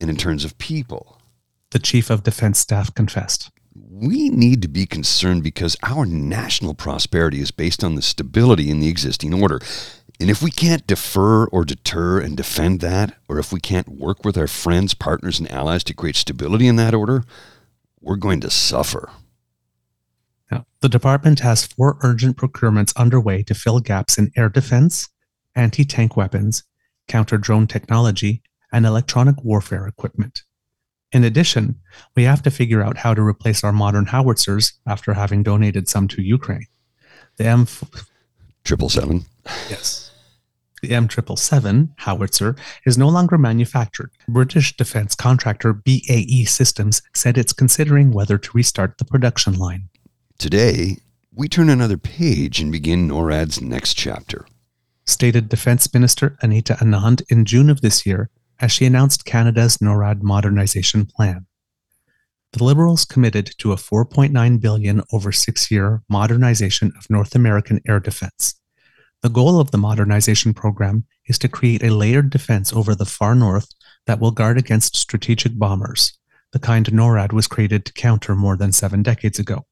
[0.00, 1.20] and in terms of people.
[1.70, 3.50] The Chief of Defense Staff confessed.
[3.74, 8.80] We need to be concerned because our national prosperity is based on the stability in
[8.80, 9.60] the existing order.
[10.20, 14.24] And if we can't defer or deter and defend that, or if we can't work
[14.24, 17.24] with our friends, partners, and allies to create stability in that order,
[18.00, 19.10] we're going to suffer.
[20.52, 25.08] Now, the department has four urgent procurements underway to fill gaps in air defense,
[25.54, 26.64] anti tank weapons,
[27.08, 30.42] counter drone technology, and electronic warfare equipment.
[31.10, 31.80] In addition,
[32.14, 36.06] we have to figure out how to replace our modern howitzers after having donated some
[36.08, 36.66] to Ukraine.
[37.38, 37.66] The M
[38.62, 39.24] triple seven.
[39.70, 40.10] Yes.
[40.82, 44.10] The M777 howitzer is no longer manufactured.
[44.26, 49.88] British defense contractor BAE Systems said it's considering whether to restart the production line.
[50.42, 50.96] Today,
[51.32, 54.44] we turn another page and begin NORAD's next chapter.
[55.06, 58.28] Stated Defense Minister Anita Anand in June of this year
[58.58, 61.46] as she announced Canada's NORAD modernization plan.
[62.54, 68.56] The Liberals committed to a 4.9 billion over 6-year modernization of North American air defense.
[69.20, 73.36] The goal of the modernization program is to create a layered defense over the far
[73.36, 73.68] north
[74.06, 76.18] that will guard against strategic bombers,
[76.50, 79.66] the kind NORAD was created to counter more than 7 decades ago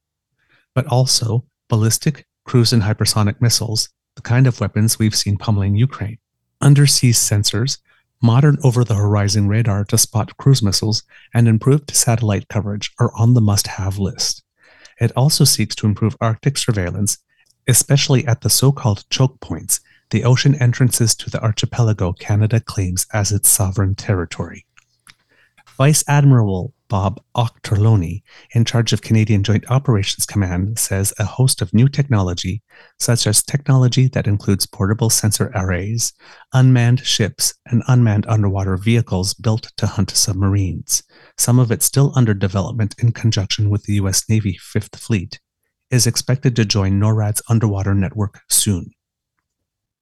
[0.75, 6.19] but also ballistic, cruise, and hypersonic missiles, the kind of weapons we've seen pummeling Ukraine,
[6.61, 7.79] undersea sensors,
[8.23, 11.03] modern over the horizon radar to spot cruise missiles,
[11.33, 14.43] and improved satellite coverage are on the must have list.
[15.01, 17.19] It also seeks to improve Arctic surveillance,
[17.67, 19.81] especially at the so called choke points,
[20.11, 24.67] the ocean entrances to the archipelago Canada claims as its sovereign territory.
[25.79, 31.73] Vice Admiral Bob Auchterlonie, in charge of Canadian Joint Operations Command, says a host of
[31.73, 32.63] new technology,
[32.99, 36.13] such as technology that includes portable sensor arrays,
[36.53, 41.05] unmanned ships, and unmanned underwater vehicles built to hunt submarines,
[41.39, 44.29] some of it still under development in conjunction with the U.S.
[44.29, 45.41] Navy Fifth Fleet,
[45.91, 48.91] is expected to join NORAD's underwater network soon.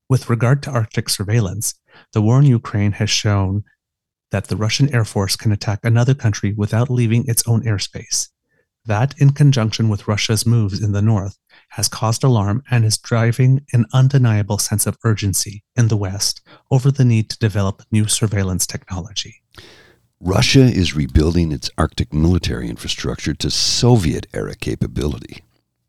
[0.09, 1.75] With regard to Arctic surveillance,
[2.15, 3.65] the war in Ukraine has shown
[4.31, 8.29] that the Russian Air Force can attack another country without leaving its own airspace.
[8.85, 11.39] That, in conjunction with Russia's moves in the north,
[11.71, 16.91] has caused alarm and is driving an undeniable sense of urgency in the West over
[16.91, 19.43] the need to develop new surveillance technology.
[20.21, 25.45] Russia is rebuilding its Arctic military infrastructure to Soviet era capability.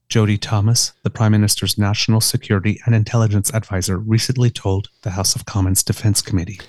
[0.09, 5.45] Jody Thomas, the Prime Minister's National Security and Intelligence Advisor, recently told the House of
[5.45, 6.59] Commons Defense Committee.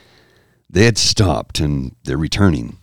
[0.72, 2.78] They had stopped and they're returning.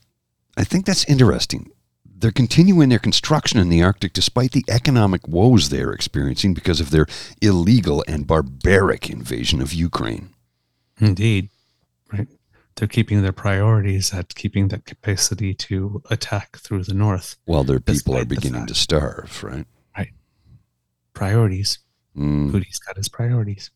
[0.57, 1.71] I think that's interesting.
[2.03, 6.81] They're continuing their construction in the Arctic despite the economic woes they are experiencing because
[6.81, 7.05] of their
[7.41, 10.29] illegal and barbaric invasion of Ukraine.
[10.99, 11.49] Indeed.
[12.11, 12.27] Right.
[12.75, 17.35] they're keeping their priorities at keeping that capacity to attack through the north.
[17.45, 19.65] While their people are beginning to starve, right?
[19.97, 20.13] right?
[21.13, 21.79] Priorities.
[22.15, 22.51] Mm.
[22.51, 23.71] Putin's got his priorities.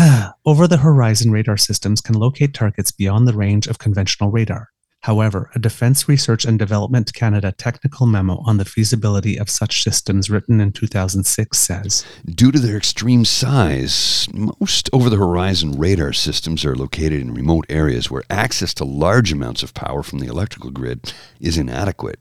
[0.46, 4.70] Over the horizon radar systems can locate targets beyond the range of conventional radar.
[5.00, 10.28] However, a Defense Research and Development Canada technical memo on the feasibility of such systems
[10.28, 16.64] written in 2006 says Due to their extreme size, most over the horizon radar systems
[16.64, 20.70] are located in remote areas where access to large amounts of power from the electrical
[20.70, 22.18] grid is inadequate.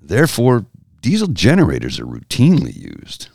[0.00, 0.66] Therefore,
[1.00, 3.28] diesel generators are routinely used.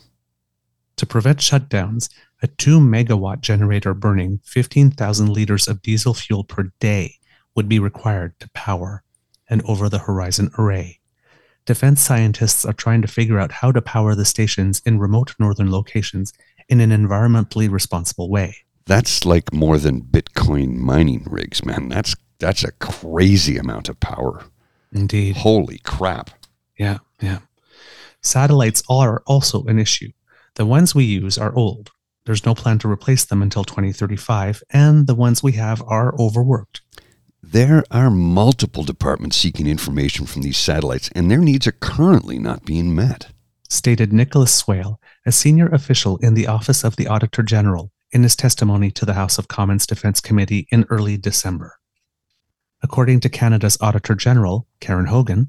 [0.96, 2.08] to prevent shutdowns,
[2.42, 7.16] a 2 megawatt generator burning 15,000 liters of diesel fuel per day
[7.54, 9.02] would be required to power
[9.48, 11.00] an over the horizon array.
[11.66, 15.70] Defense scientists are trying to figure out how to power the stations in remote northern
[15.70, 16.32] locations
[16.68, 18.56] in an environmentally responsible way.
[18.86, 21.88] That's like more than Bitcoin mining rigs, man.
[21.88, 24.44] That's that's a crazy amount of power.
[24.92, 25.36] Indeed.
[25.36, 26.30] Holy crap.
[26.78, 27.40] Yeah, yeah.
[28.22, 30.12] Satellites are also an issue.
[30.54, 31.90] The ones we use are old.
[32.28, 36.82] There's no plan to replace them until 2035, and the ones we have are overworked.
[37.42, 42.66] There are multiple departments seeking information from these satellites, and their needs are currently not
[42.66, 43.28] being met.
[43.70, 48.36] stated Nicholas Swale, a senior official in the Office of the Auditor General, in his
[48.36, 51.78] testimony to the House of Commons Defense Committee in early December.
[52.82, 55.48] According to Canada's Auditor General, Karen Hogan,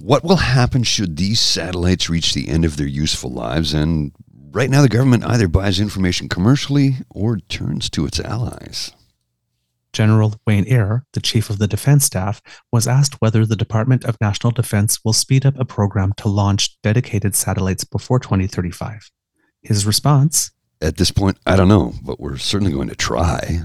[0.00, 3.72] What will happen should these satellites reach the end of their useful lives?
[3.72, 4.12] And
[4.52, 8.92] right now, the government either buys information commercially or turns to its allies.
[9.92, 14.20] General Wayne Eyre, the chief of the defense staff, was asked whether the Department of
[14.20, 19.10] National Defense will speed up a program to launch dedicated satellites before 2035.
[19.62, 23.62] His response, At this point, I don't know, but we're certainly going to try.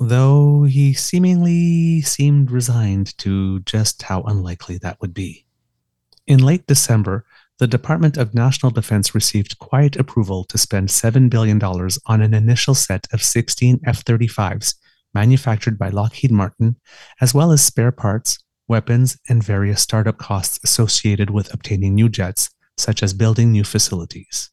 [0.00, 5.44] though he seemingly seemed resigned to just how unlikely that would be.
[6.26, 7.24] In late December,
[7.60, 12.74] the Department of National Defense received quiet approval to spend $7 billion on an initial
[12.74, 14.76] set of 16 F 35s
[15.12, 16.76] manufactured by Lockheed Martin,
[17.20, 22.48] as well as spare parts, weapons, and various startup costs associated with obtaining new jets,
[22.78, 24.50] such as building new facilities.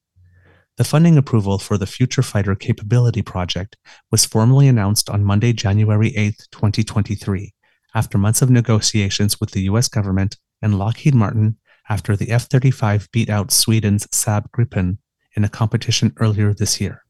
[0.76, 3.78] The funding approval for the Future Fighter Capability Project
[4.12, 7.54] was formally announced on Monday, January 8, 2023,
[7.96, 11.56] after months of negotiations with the US government and Lockheed Martin
[11.90, 14.98] after the F 35 beat out Sweden's Saab Gripen
[15.36, 17.04] in a competition earlier this year.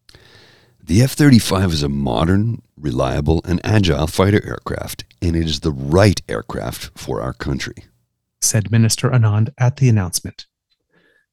[0.83, 5.71] The F 35 is a modern, reliable, and agile fighter aircraft, and it is the
[5.71, 7.85] right aircraft for our country.
[8.41, 10.45] said Minister Anand at the announcement.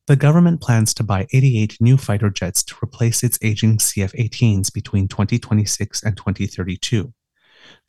[0.07, 4.73] The government plans to buy 88 new fighter jets to replace its aging CF 18s
[4.73, 7.15] between 2026 and 2032.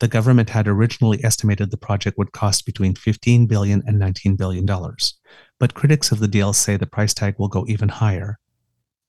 [0.00, 4.64] The government had originally estimated the project would cost between 15 billion and 19 billion
[4.64, 5.18] dollars,
[5.58, 8.38] but critics of the deal say the price tag will go even higher,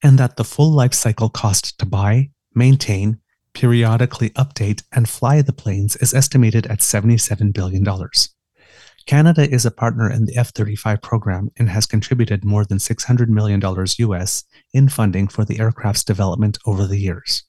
[0.04, 3.20] and that the full life cycle cost to buy, maintain,
[3.54, 8.30] periodically update, and fly the planes is estimated at 77 billion dollars.
[9.08, 13.30] Canada is a partner in the F 35 program and has contributed more than $600
[13.30, 17.44] million US in funding for the aircraft's development over the years.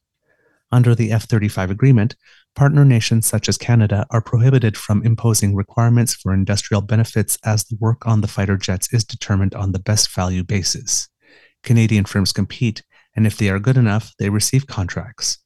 [0.71, 2.15] Under the F 35 agreement,
[2.59, 7.77] partner nations such as Canada are prohibited from imposing requirements for industrial benefits as the
[7.79, 11.09] work on the fighter jets is determined on the best value basis.
[11.63, 12.83] Canadian firms compete,
[13.15, 15.39] and if they are good enough, they receive contracts.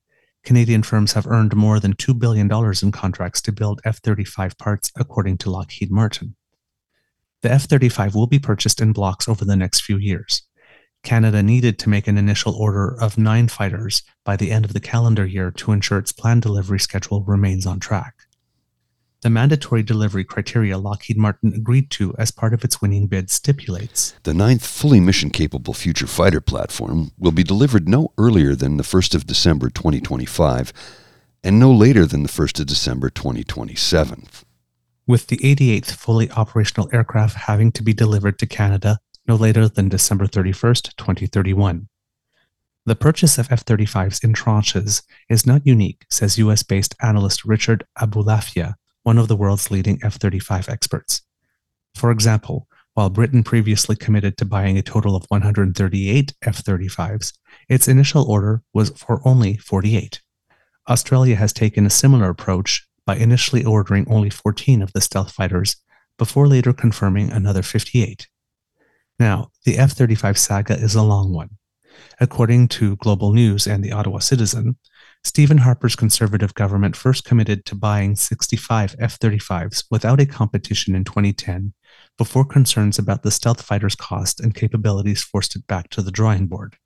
[0.42, 2.50] Canadian firms have earned more than $2 billion
[2.82, 6.34] in contracts to build F 35 parts, according to Lockheed Martin.
[7.42, 10.44] The F 35 will be purchased in blocks over the next few years.
[11.02, 14.80] Canada needed to make an initial order of nine fighters by the end of the
[14.80, 18.14] calendar year to ensure its planned delivery schedule remains on track.
[19.22, 24.14] The mandatory delivery criteria Lockheed Martin agreed to as part of its winning bid stipulates
[24.24, 28.82] The ninth fully mission capable future fighter platform will be delivered no earlier than the
[28.82, 30.72] 1st of December 2025
[31.44, 34.26] and no later than the 1st of December 2027.
[35.06, 39.88] with the 88th fully operational aircraft having to be delivered to Canada no later than
[39.88, 41.88] December 31st, 2031.
[42.84, 47.84] The purchase of F 35s in tranches is not unique, says US based analyst Richard
[47.98, 51.22] Abulafia, one of the world's leading F 35 experts.
[51.94, 57.32] For example, while Britain previously committed to buying a total of 138 F 35s,
[57.68, 60.20] its initial order was for only 48.
[60.88, 65.76] Australia has taken a similar approach by initially ordering only 14 of the stealth fighters
[66.18, 68.26] before later confirming another 58.
[69.18, 71.50] Now, the F 35 saga is a long one.
[72.20, 74.76] According to Global News and the Ottawa Citizen,
[75.24, 81.04] Stephen Harper's conservative government first committed to buying 65 F 35s without a competition in
[81.04, 81.74] 2010
[82.18, 86.46] before concerns about the stealth fighter's cost and capabilities forced it back to the drawing
[86.46, 86.76] board.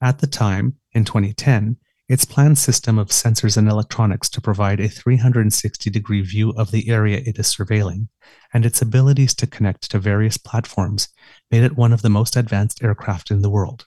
[0.00, 1.76] At the time, in 2010,
[2.08, 6.88] its planned system of sensors and electronics to provide a 360 degree view of the
[6.88, 8.08] area it is surveilling,
[8.54, 11.08] and its abilities to connect to various platforms
[11.50, 13.86] made it one of the most advanced aircraft in the world.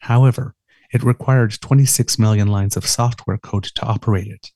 [0.00, 0.54] However,
[0.92, 4.52] it required 26 million lines of software code to operate it.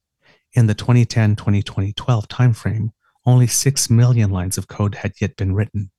[0.52, 2.90] In the 2010 2012 timeframe,
[3.24, 5.90] only 6 million lines of code had yet been written.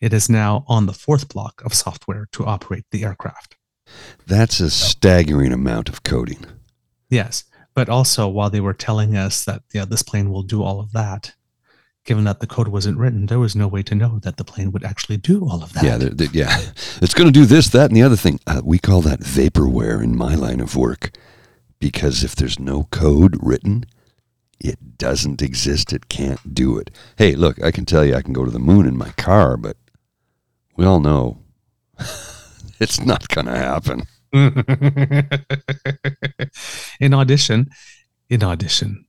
[0.00, 3.57] It is now on the fourth block of software to operate the aircraft.
[4.26, 6.44] That's a staggering amount of coding.
[7.10, 10.80] Yes, but also while they were telling us that yeah, this plane will do all
[10.80, 11.34] of that,
[12.04, 14.72] given that the code wasn't written, there was no way to know that the plane
[14.72, 15.84] would actually do all of that.
[15.84, 16.60] Yeah, they're- they're- yeah.
[17.00, 18.40] It's going to do this, that, and the other thing.
[18.46, 21.16] Uh, we call that vaporware in my line of work
[21.78, 23.84] because if there's no code written,
[24.60, 25.92] it doesn't exist.
[25.92, 26.90] It can't do it.
[27.16, 29.56] Hey, look, I can tell you I can go to the moon in my car,
[29.56, 29.76] but
[30.76, 31.38] we all know
[32.80, 34.02] it's not going to happen.
[37.00, 37.70] in audition,
[38.28, 39.06] in audition,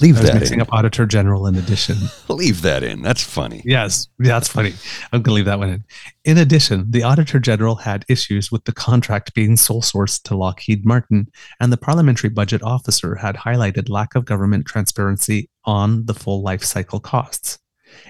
[0.00, 0.60] Leave that mixing in.
[0.60, 1.96] up Auditor General in addition.
[2.28, 3.02] Leave that in.
[3.02, 3.62] That's funny.
[3.64, 4.74] Yes, that's funny.
[5.12, 5.84] I'm going to leave that one in.
[6.24, 10.84] In addition, the Auditor General had issues with the contract being sole sourced to Lockheed
[10.84, 11.28] Martin,
[11.60, 16.64] and the Parliamentary Budget Officer had highlighted lack of government transparency on the full life
[16.64, 17.58] cycle costs.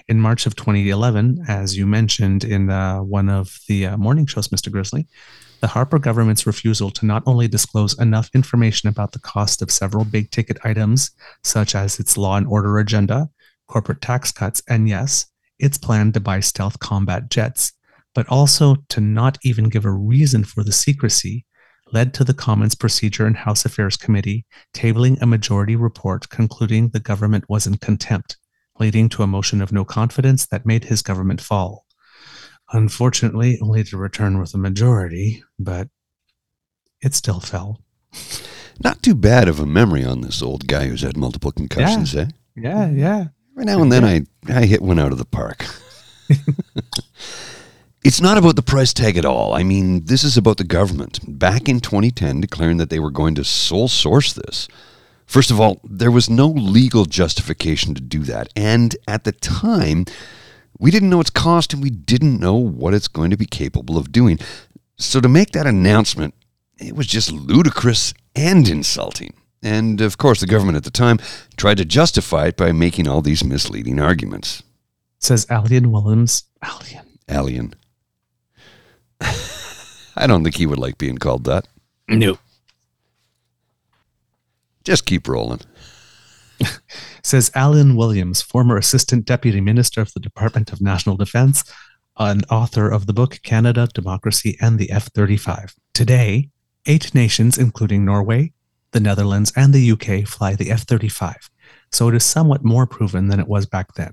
[0.07, 4.49] In March of 2011, as you mentioned in uh, one of the uh, morning shows,
[4.49, 4.71] Mr.
[4.71, 5.07] Grizzly,
[5.61, 10.05] the Harper government's refusal to not only disclose enough information about the cost of several
[10.05, 11.11] big ticket items,
[11.43, 13.29] such as its law and order agenda,
[13.67, 15.25] corporate tax cuts, and yes,
[15.59, 17.73] its plan to buy stealth combat jets,
[18.13, 21.45] but also to not even give a reason for the secrecy,
[21.91, 26.99] led to the Commons Procedure and House Affairs Committee tabling a majority report concluding the
[26.99, 28.37] government was in contempt,
[28.79, 31.85] leading to a motion of no confidence that made his government fall.
[32.71, 35.89] Unfortunately, only to return with a majority, but
[37.01, 37.81] it still fell.
[38.83, 42.27] Not too bad of a memory on this old guy who's had multiple concussions, eh?
[42.55, 43.25] Yeah, yeah.
[43.53, 44.21] Every now and then I,
[44.53, 45.65] I hit one out of the park.
[48.03, 49.53] it's not about the price tag at all.
[49.53, 51.19] I mean, this is about the government.
[51.25, 54.67] Back in 2010, declaring that they were going to sole source this.
[55.25, 58.49] First of all, there was no legal justification to do that.
[58.55, 60.05] And at the time,
[60.77, 63.97] we didn't know its cost and we didn't know what it's going to be capable
[63.97, 64.39] of doing.
[64.97, 66.33] So to make that announcement,
[66.77, 69.33] it was just ludicrous and insulting.
[69.63, 71.17] And of course, the government at the time
[71.57, 74.61] tried to justify it by making all these misleading arguments.
[75.19, 76.43] Says Alien Williams.
[76.63, 77.19] Alien.
[77.29, 77.73] Alien.
[80.15, 81.67] I don't think he would like being called that.
[82.07, 82.37] No.
[84.85, 85.61] Just keep rolling.
[87.23, 91.63] Says Alan Williams, former Assistant Deputy Minister of the Department of National Defense
[92.17, 95.75] and author of the book Canada, Democracy, and the F 35.
[95.93, 96.49] Today,
[96.85, 98.53] eight nations, including Norway,
[98.91, 101.49] the Netherlands, and the UK, fly the F 35,
[101.91, 104.11] so it is somewhat more proven than it was back then.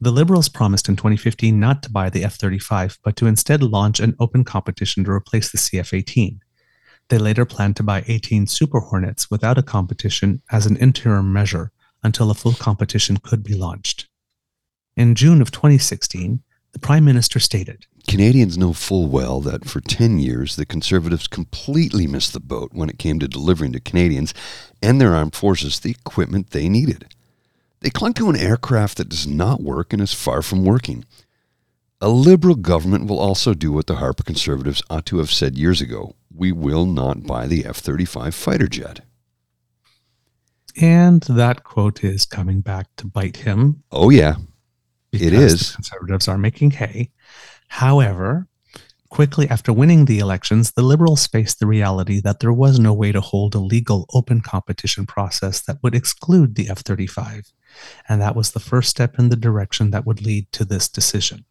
[0.00, 4.00] The Liberals promised in 2015 not to buy the F 35, but to instead launch
[4.00, 6.40] an open competition to replace the CF 18.
[7.10, 11.72] They later planned to buy 18 Super Hornets without a competition as an interim measure
[12.04, 14.06] until a full competition could be launched.
[14.96, 16.40] In June of 2016,
[16.70, 22.06] the Prime Minister stated, Canadians know full well that for 10 years the Conservatives completely
[22.06, 24.32] missed the boat when it came to delivering to Canadians
[24.80, 27.12] and their armed forces the equipment they needed.
[27.80, 31.04] They clung to an aircraft that does not work and is far from working.
[32.00, 35.80] A Liberal government will also do what the Harper Conservatives ought to have said years
[35.80, 39.00] ago we will not buy the F 35 fighter jet.
[40.80, 43.82] and that quote is coming back to bite him.
[43.90, 44.36] Oh, yeah.
[45.12, 45.74] It is.
[45.74, 47.10] Conservatives are making hay.
[47.68, 48.46] However,
[49.08, 53.10] quickly after winning the elections, the Liberals faced the reality that there was no way
[53.10, 57.52] to hold a legal open competition process that would exclude the F 35.
[58.08, 61.44] And that was the first step in the direction that would lead to this decision.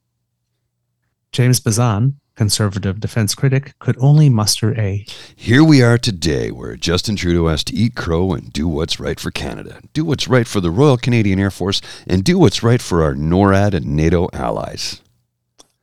[1.31, 5.05] James Bezan, conservative defense critic, could only muster a
[5.35, 9.19] Here we are today, where Justin Trudeau has to eat crow and do what's right
[9.19, 12.81] for Canada, do what's right for the Royal Canadian Air Force, and do what's right
[12.81, 15.01] for our NORAD and NATO allies.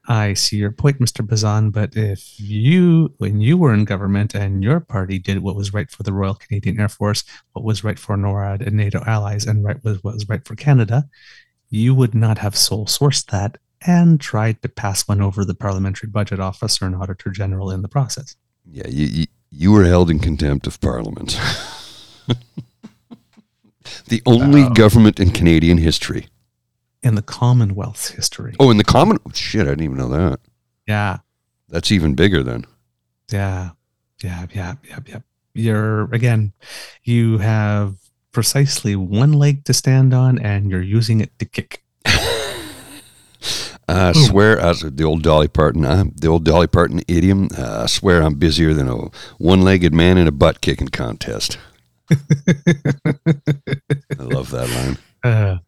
[0.09, 1.27] I see your point, Mr.
[1.27, 5.73] Bezan, but if you, when you were in government and your party did what was
[5.73, 7.23] right for the Royal Canadian Air Force,
[7.53, 10.57] what was right for NORAD and NATO allies, and right was what was right for
[10.57, 11.09] Canada,
[11.71, 16.09] you would not have sole sourced that and tried to pass one over the Parliamentary
[16.09, 18.37] Budget Office or an Auditor General in the process.
[18.65, 21.39] Yeah, you, you, you were held in contempt of Parliament.
[24.09, 26.29] the only government in Canadian history.
[27.03, 28.55] In the Commonwealth's history.
[28.59, 30.41] Oh, in the common shit, I didn't even know that.
[30.87, 31.19] Yeah.
[31.69, 32.65] That's even bigger then.
[33.31, 33.71] Yeah.
[34.23, 34.47] Yeah.
[34.53, 34.75] Yeah.
[34.89, 34.99] Yeah.
[35.07, 35.19] Yeah.
[35.55, 36.53] You're, again,
[37.05, 37.97] you have
[38.33, 41.83] precisely one leg to stand on and you're using it to kick.
[43.89, 44.23] I Boom.
[44.25, 47.49] swear, as the old Dolly Parton, uh, the old Dolly Parton idiom.
[47.57, 49.09] Uh, I swear, I'm busier than a
[49.39, 51.59] one-legged man in a butt kicking contest.
[52.11, 52.17] I
[54.19, 54.99] love that line.
[55.23, 55.59] Uh,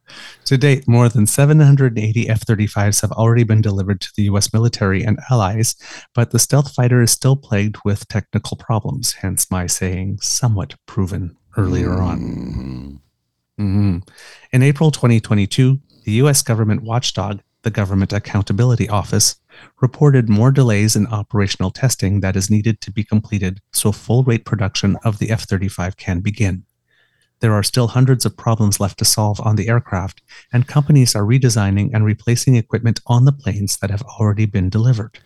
[0.45, 5.03] to date, more than 780 F 35s have already been delivered to the US military
[5.03, 5.75] and allies,
[6.15, 11.37] but the stealth fighter is still plagued with technical problems, hence my saying somewhat proven
[11.57, 13.01] earlier on.
[13.59, 13.65] Mhm.
[13.65, 14.09] Mhm.
[14.53, 19.37] In April 2022, the US government watchdog, the Government Accountability Office,
[19.81, 24.45] reported more delays in operational testing that is needed to be completed so full rate
[24.45, 26.65] production of the F 35 can begin.
[27.41, 31.23] There are still hundreds of problems left to solve on the aircraft, and companies are
[31.23, 35.19] redesigning and replacing equipment on the planes that have already been delivered.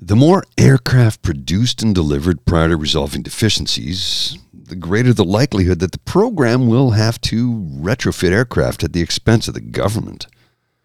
[0.00, 5.92] The more aircraft produced and delivered prior to resolving deficiencies, the greater the likelihood that
[5.92, 10.26] the program will have to retrofit aircraft at the expense of the government.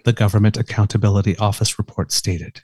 [0.07, 2.61] The Government Accountability Office report stated.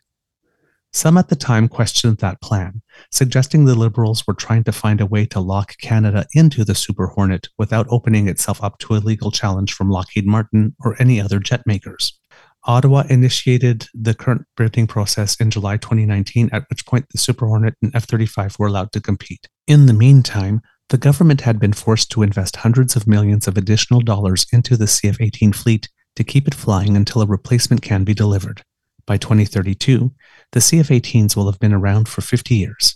[0.94, 2.82] Some at the time questioned that plan,
[3.12, 7.08] suggesting the Liberals were trying to find a way to lock Canada into the Super
[7.08, 11.38] Hornet without opening itself up to a legal challenge from Lockheed Martin or any other
[11.38, 12.18] jet makers.
[12.64, 17.76] Ottawa initiated the current bidding process in July 2019, at which point the Super Hornet
[17.82, 19.50] and F 35 were allowed to compete.
[19.68, 24.00] In the meantime, the government had been forced to invest hundreds of millions of additional
[24.00, 28.14] dollars into the CF 18 fleet to keep it flying until a replacement can be
[28.14, 28.64] delivered.
[29.06, 30.14] By 2032,
[30.52, 32.96] the CF 18s will have been around for 50 years.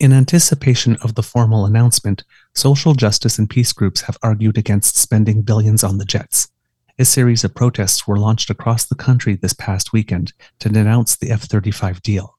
[0.00, 2.24] In anticipation of the formal announcement,
[2.54, 6.48] social justice and peace groups have argued against spending billions on the jets.
[6.98, 11.30] A series of protests were launched across the country this past weekend to denounce the
[11.30, 12.38] F 35 deal.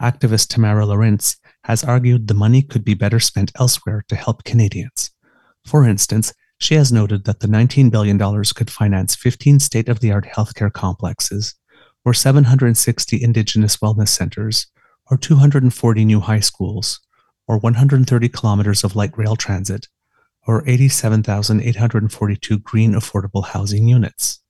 [0.00, 5.10] Activist Tamara Lorincz has argued the money could be better spent elsewhere to help Canadians.
[5.64, 8.18] For instance, she has noted that the $19 billion
[8.54, 11.54] could finance 15 state of the art healthcare complexes,
[12.04, 14.66] or 760 Indigenous wellness centers,
[15.10, 17.00] or 240 new high schools,
[17.46, 19.86] or 130 kilometers of light rail transit,
[20.46, 24.40] or 87,842 green affordable housing units.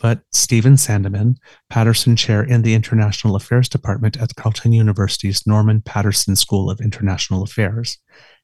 [0.00, 1.36] But Stephen Saideman,
[1.68, 7.42] Paterson Chair in the International Affairs Department at Carleton University's Norman Paterson School of International
[7.42, 7.98] Affairs,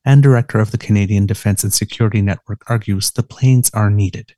[0.04, 4.34] and Director of the Canadian Defense and Security Network, argues the planes are needed.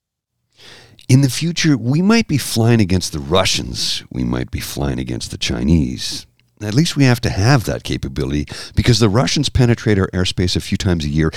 [1.08, 4.04] In the future, we might be flying against the Russians.
[4.10, 6.26] We might be flying against the Chinese.
[6.60, 10.60] At least we have to have that capability because the Russians penetrate our airspace a
[10.60, 11.30] few times a year.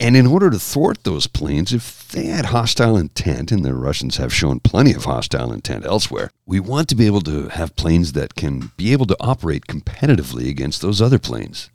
[0.00, 4.16] And in order to thwart those planes, if they had hostile intent, and the Russians
[4.18, 8.12] have shown plenty of hostile intent elsewhere, we want to be able to have planes
[8.12, 11.68] that can be able to operate competitively against those other planes.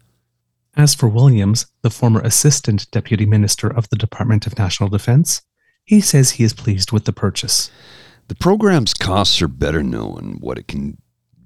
[0.75, 5.41] As for Williams, the former Assistant Deputy Minister of the Department of National Defense,
[5.83, 7.69] he says he is pleased with the purchase.
[8.29, 10.37] The program's costs are better known.
[10.39, 10.97] What it can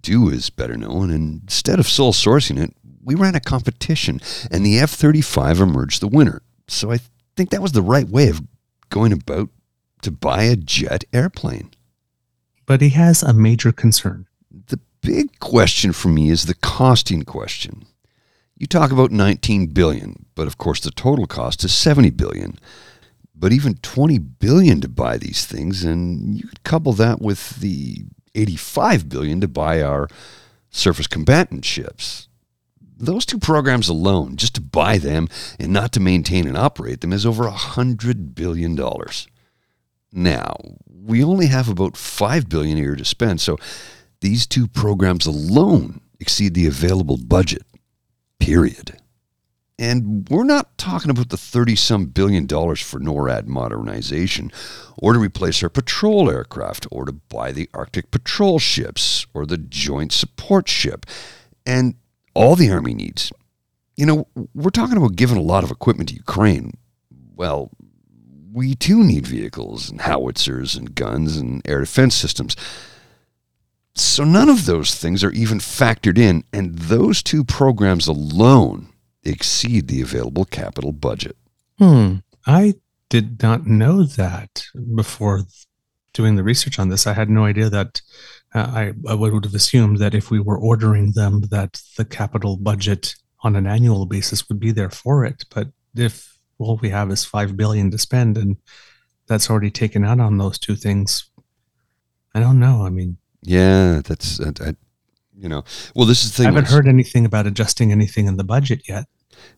[0.02, 1.10] do is better known.
[1.10, 2.74] And instead of sole sourcing it,
[3.04, 4.22] we ran a competition,
[4.52, 6.42] and the F 35 emerged the winner.
[6.68, 7.00] So I
[7.36, 8.42] think that was the right way of
[8.90, 9.50] going about
[10.02, 11.72] to buy a jet airplane.
[12.66, 14.28] But he has a major concern.
[14.68, 17.86] The big question for me is the costing question.
[18.58, 22.58] You talk about 19 billion, but of course the total cost is 70 billion.
[23.36, 28.06] But even 20 billion to buy these things and you could couple that with the
[28.34, 30.08] 85 billion to buy our
[30.72, 32.27] surface combatant ships.
[33.00, 35.28] Those two programs alone, just to buy them
[35.60, 39.28] and not to maintain and operate them, is over a hundred billion dollars.
[40.12, 40.56] Now,
[40.90, 43.58] we only have about 5 billion a year to spend, so
[44.22, 47.64] these two programs alone exceed the available budget.
[48.40, 48.98] Period.
[49.80, 54.52] And we're not talking about the 30 some billion dollars for NORAD modernization,
[54.98, 59.58] or to replace our patrol aircraft, or to buy the Arctic patrol ships, or the
[59.58, 61.06] Joint Support Ship,
[61.64, 61.94] and
[62.38, 63.32] all the Army needs.
[63.96, 66.74] You know, we're talking about giving a lot of equipment to Ukraine.
[67.36, 67.72] Well,
[68.54, 72.56] we too need vehicles and howitzers and guns and air defense systems.
[73.96, 79.88] So none of those things are even factored in, and those two programs alone exceed
[79.88, 81.36] the available capital budget.
[81.80, 82.18] Hmm.
[82.46, 82.76] I
[83.10, 84.66] did not know that
[84.96, 85.44] before
[86.14, 87.08] doing the research on this.
[87.08, 88.02] I had no idea that
[88.54, 92.58] uh, I, I would have assumed that if we were ordering them, that the capital
[92.58, 95.46] budget on an annual basis would be there for it.
[95.54, 98.58] But if all we have is five billion to spend and
[99.28, 101.30] that's already taken out on those two things,
[102.34, 102.86] I don't know.
[102.86, 104.76] I mean, Yeah, that's I, I,
[105.38, 105.64] you know.
[105.96, 109.06] Well, this is the I haven't heard anything about adjusting anything in the budget yet.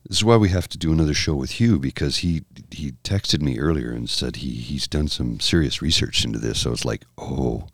[0.06, 3.42] This is why we have to do another show with Hugh because he he texted
[3.42, 6.60] me earlier and said he he's done some serious research into this.
[6.60, 7.68] So it's like, oh,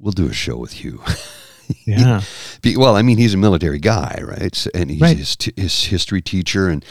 [0.00, 1.02] we'll do a show with Hugh.
[1.86, 2.22] Yeah.
[2.62, 4.52] Be, well, I mean, he's a military guy, right?
[4.56, 5.16] So- And he's Right.
[5.16, 6.84] his, t- his history teacher, and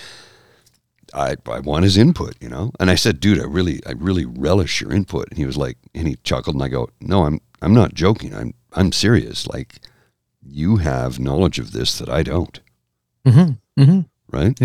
[1.14, 2.72] I I want his input, you know.
[2.80, 5.28] And I said, dude, I really I really relish your input.
[5.30, 8.34] And he was like, and he chuckled, and I go, no, I'm I'm not joking.
[8.34, 9.48] I'm I'm serious.
[9.48, 9.82] Like,
[10.42, 12.58] you have knowledge of this that I don't,
[13.28, 14.00] hmm hmm
[14.32, 14.58] right?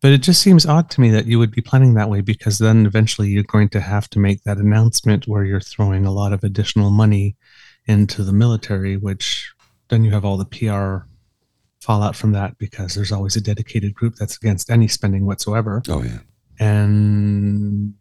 [0.00, 2.58] But it just seems odd to me that you would be planning that way because
[2.58, 6.32] then eventually you're going to have to make that announcement where you're throwing a lot
[6.32, 7.36] of additional money
[7.86, 9.52] into the military, which
[9.88, 11.08] then you have all the PR
[11.80, 15.82] fallout from that because there's always a dedicated group that's against any spending whatsoever.
[15.88, 16.18] Oh yeah.
[16.60, 17.94] And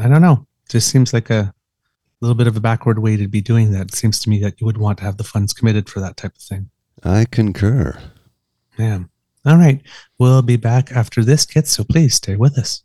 [0.00, 0.46] I don't know.
[0.68, 1.52] Just seems like a
[2.20, 3.88] little bit of a backward way to be doing that.
[3.88, 6.16] It seems to me that you would want to have the funds committed for that
[6.16, 6.70] type of thing.
[7.02, 7.98] I concur.
[8.78, 9.04] Yeah.
[9.44, 9.80] All right.
[10.18, 11.70] We'll be back after this, kids.
[11.70, 12.84] So please stay with us.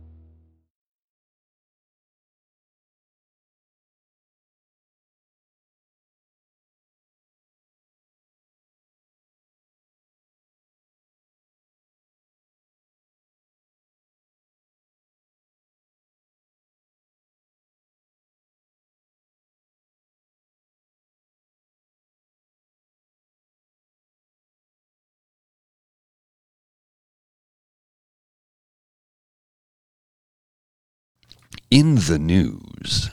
[31.71, 33.09] In the news.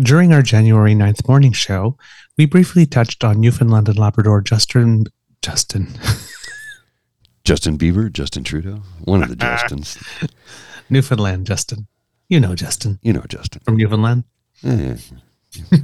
[0.00, 1.96] During our January 9th morning show,
[2.36, 5.04] we briefly touched on Newfoundland and Labrador Justin
[5.42, 5.88] Justin
[7.44, 9.96] Justin Bieber, Justin Trudeau, one of the Justins.
[10.90, 11.86] Newfoundland Justin.
[12.28, 13.62] You know Justin You know Justin.
[13.64, 14.24] from Newfoundland.
[14.62, 14.96] Yeah.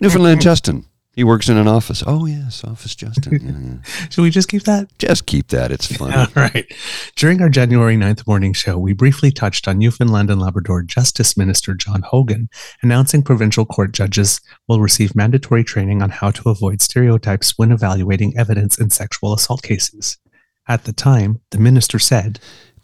[0.00, 0.84] Newfoundland Justin.
[1.16, 2.02] He works in an office.
[2.06, 3.40] Oh yes, Office Justin.
[3.40, 4.08] Yeah, yeah.
[4.10, 4.88] Should we just keep that?
[4.98, 5.70] Just keep that.
[5.70, 6.28] It's All fun.
[6.34, 6.66] right.
[7.14, 11.74] During our January 9th morning show, we briefly touched on Newfoundland and Labrador Justice Minister
[11.74, 12.48] John Hogan
[12.82, 18.36] announcing provincial court judges will receive mandatory training on how to avoid stereotypes when evaluating
[18.36, 20.18] evidence in sexual assault cases.
[20.66, 22.40] At the time, the minister said,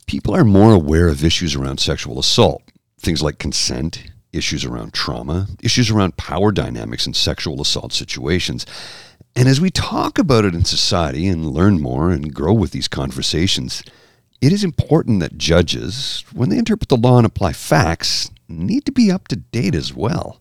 [0.06, 2.62] People are more aware of issues around sexual assault,
[2.98, 8.66] things like consent, issues around trauma, issues around power dynamics in sexual assault situations.
[9.36, 12.88] And as we talk about it in society and learn more and grow with these
[12.88, 13.82] conversations,
[14.40, 18.92] it is important that judges, when they interpret the law and apply facts, need to
[18.92, 20.40] be up to date as well.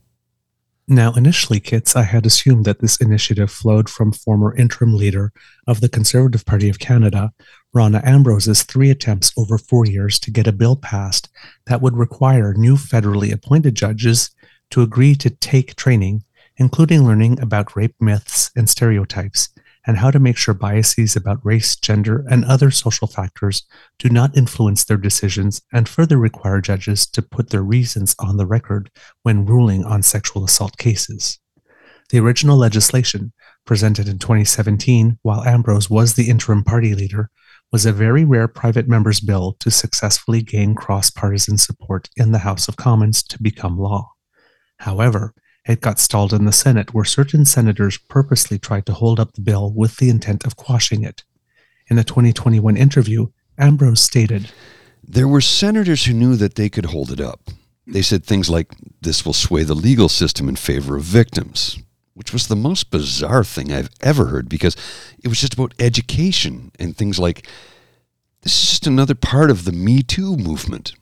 [0.87, 5.31] Now, initially, Kits, I had assumed that this initiative flowed from former interim leader
[5.67, 7.31] of the Conservative Party of Canada,
[7.71, 11.29] Rona Ambrose's three attempts over four years to get a bill passed
[11.67, 14.31] that would require new federally appointed judges
[14.71, 16.23] to agree to take training,
[16.57, 19.49] including learning about rape myths and stereotypes,
[19.85, 23.63] and how to make sure biases about race, gender, and other social factors
[23.99, 28.47] do not influence their decisions, and further require judges to put their reasons on the
[28.47, 28.89] record
[29.21, 31.39] when ruling on sexual assault cases.
[32.09, 33.31] The original legislation,
[33.65, 37.29] presented in 2017 while Ambrose was the interim party leader,
[37.71, 42.39] was a very rare private member's bill to successfully gain cross partisan support in the
[42.39, 44.13] House of Commons to become law.
[44.77, 45.33] However,
[45.67, 49.41] it got stalled in the Senate where certain senators purposely tried to hold up the
[49.41, 51.23] bill with the intent of quashing it.
[51.89, 54.51] In a 2021 interview, Ambrose stated,
[55.03, 57.49] There were senators who knew that they could hold it up.
[57.85, 61.79] They said things like, this will sway the legal system in favor of victims,
[62.13, 64.75] which was the most bizarre thing I've ever heard because
[65.23, 67.47] it was just about education and things like,
[68.41, 70.93] this is just another part of the Me Too movement.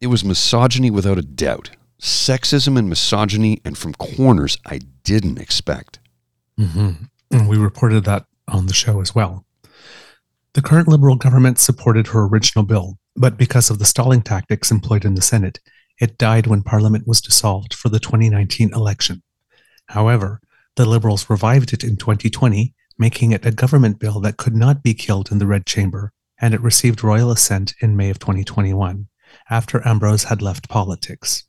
[0.00, 5.98] It was misogyny without a doubt, sexism and misogyny, and from corners I didn't expect.
[6.56, 6.92] hmm
[7.30, 9.44] And we reported that on the show as well.
[10.54, 15.04] The current Liberal government supported her original bill, but because of the stalling tactics employed
[15.04, 15.60] in the Senate,
[16.00, 19.22] it died when Parliament was dissolved for the 2019 election.
[19.86, 20.40] However,
[20.78, 24.94] the Liberals revived it in 2020, making it a government bill that could not be
[24.94, 29.08] killed in the Red Chamber, and it received royal assent in May of 2021,
[29.50, 31.44] after Ambrose had left politics.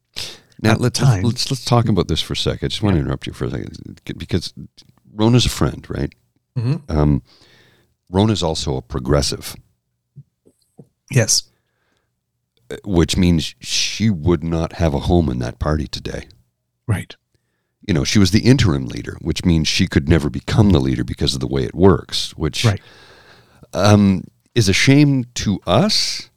[0.61, 2.65] Now At let's, time- let's let's talk about this for a second.
[2.65, 4.51] I just want to interrupt you for a second because
[5.13, 6.13] Rona's a friend, right?
[6.57, 6.82] Mhm.
[6.89, 7.23] Um,
[8.09, 9.55] Rona's also a progressive,
[11.11, 11.43] Yes,
[12.84, 16.27] which means she would not have a home in that party today.
[16.88, 17.15] right.
[17.89, 21.03] You know, she was the interim leader, which means she could never become the leader
[21.03, 22.79] because of the way it works, which Right.
[23.73, 26.29] um, is a shame to us.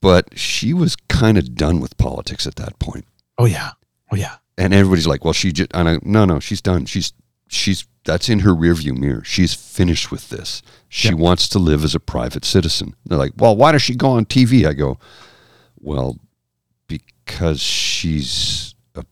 [0.00, 3.04] But she was kind of done with politics at that point.
[3.36, 3.72] Oh, yeah.
[4.12, 4.36] Oh, yeah.
[4.56, 6.86] and everybody's like, "Well, she just," and I, no, no, she's done.
[6.86, 7.12] She's
[7.48, 9.24] she's that's in her rearview mirror.
[9.24, 10.62] She's finished with this.
[10.88, 11.18] She Yep.
[11.18, 12.94] wants to live as a private citizen.
[13.04, 14.98] They're like, "Well, why does she go on TV?" I go,
[15.80, 16.18] "Well,
[16.86, 19.02] because she's a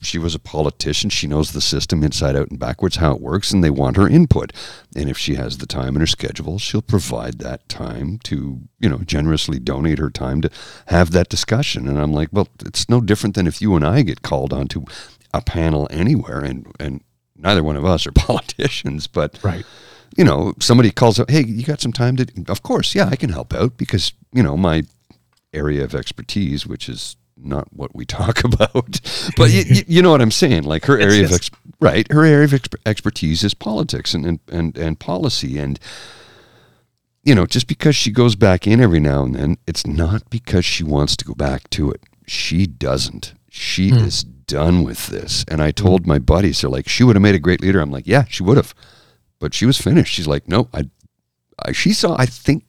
[0.00, 1.08] she was a politician.
[1.10, 4.08] She knows the system inside out and backwards how it works, and they want her
[4.08, 4.52] input.
[4.94, 8.88] And if she has the time in her schedule, she'll provide that time to you
[8.88, 10.50] know generously donate her time to
[10.88, 11.88] have that discussion.
[11.88, 14.84] And I'm like, well, it's no different than if you and I get called onto
[15.32, 17.00] a panel anywhere, and and
[17.34, 19.64] neither one of us are politicians, but Right.
[20.16, 22.26] you know, somebody calls up, hey, you got some time to?
[22.48, 24.82] Of course, yeah, I can help out because you know my
[25.54, 29.00] area of expertise, which is not what we talk about,
[29.36, 30.64] but you, you, know what I'm saying.
[30.64, 34.24] Like her Yes, area of ex- right, her area of ex- expertise is politics and,
[34.26, 35.78] and and and policy, and
[37.22, 40.64] you know, just because she goes back in every now and then, it's not because
[40.64, 42.02] she wants to go back to it.
[42.26, 43.34] She doesn't.
[43.50, 43.96] She Hmm.
[43.98, 45.44] is done with this.
[45.48, 47.80] And I told my buddies, they're like, she would have made a great leader.
[47.80, 48.74] I'm like, yeah, she would have
[49.38, 50.14] but she was finished.
[50.14, 50.88] She's like, no, I,
[51.64, 52.16] I she saw.
[52.18, 52.64] I think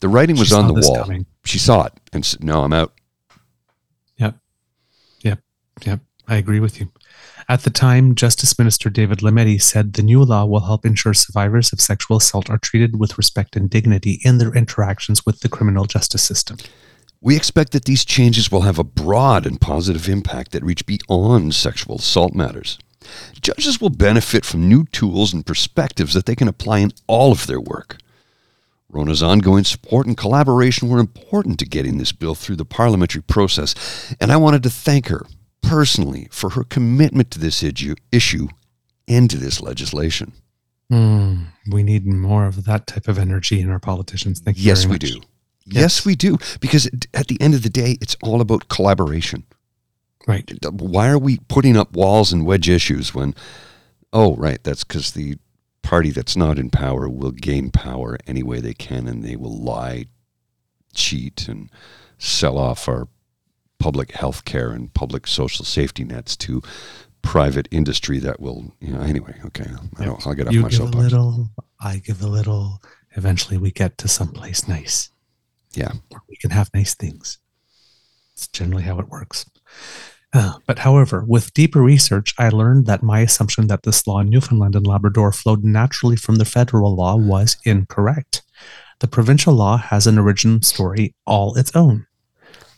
[0.00, 0.96] the writing was on the wall.
[0.96, 1.26] coming.
[1.44, 2.92] She saw it and said, no, I'm out.
[5.84, 6.00] Yep.
[6.30, 6.92] I agree with you.
[7.48, 11.72] At the time, Justice Minister David Lametti said the new law will help ensure survivors
[11.72, 15.86] of sexual assault are treated with respect and dignity in their interactions with the criminal
[15.86, 16.58] justice system.
[17.20, 21.56] We expect that these changes will have a broad and positive impact that reach beyond
[21.56, 22.78] sexual assault matters.
[23.40, 27.48] Judges will benefit from new tools and perspectives that they can apply in all of
[27.48, 27.98] their work.
[28.88, 34.14] Rona's ongoing support and collaboration were important to getting this bill through the parliamentary process,
[34.20, 35.26] and I wanted to thank her
[35.62, 38.48] personally for her commitment to this issue, issue
[39.08, 40.32] and to this legislation.
[40.88, 44.40] Hmm, we need more of that type of energy in our politicians.
[44.40, 44.64] Thank you.
[44.64, 45.20] Yes, we do.
[45.66, 46.36] Yes, we do.
[46.60, 49.44] Because at- at the end of the day, it's all about collaboration.
[50.26, 50.50] Right.
[50.64, 53.34] Why are we putting up walls and wedge issues when,
[54.12, 55.36] oh, right, that's because the
[55.82, 59.56] party that's not in power will gain power any way they can and they will
[59.56, 60.06] lie,
[60.92, 61.70] cheat, and
[62.18, 63.08] sell off our
[63.80, 66.62] public health care and public social safety nets to
[67.22, 69.66] private industry that will, you know, anyway, okay,
[69.98, 71.02] I don't, I'll get off You my give a soapbox.
[71.02, 71.50] little,
[71.80, 72.80] I give a little.
[73.16, 75.10] Eventually, we get to someplace nice.
[75.74, 75.92] Yeah.
[76.08, 77.38] where we can have nice things.
[78.34, 79.46] It's generally how it works.
[80.32, 84.30] Uh, but however, with deeper research, I learned that my assumption that this law in
[84.30, 88.42] Newfoundland and Labrador flowed naturally from the federal law was incorrect.
[89.00, 92.06] The provincial law has an origin story all its own.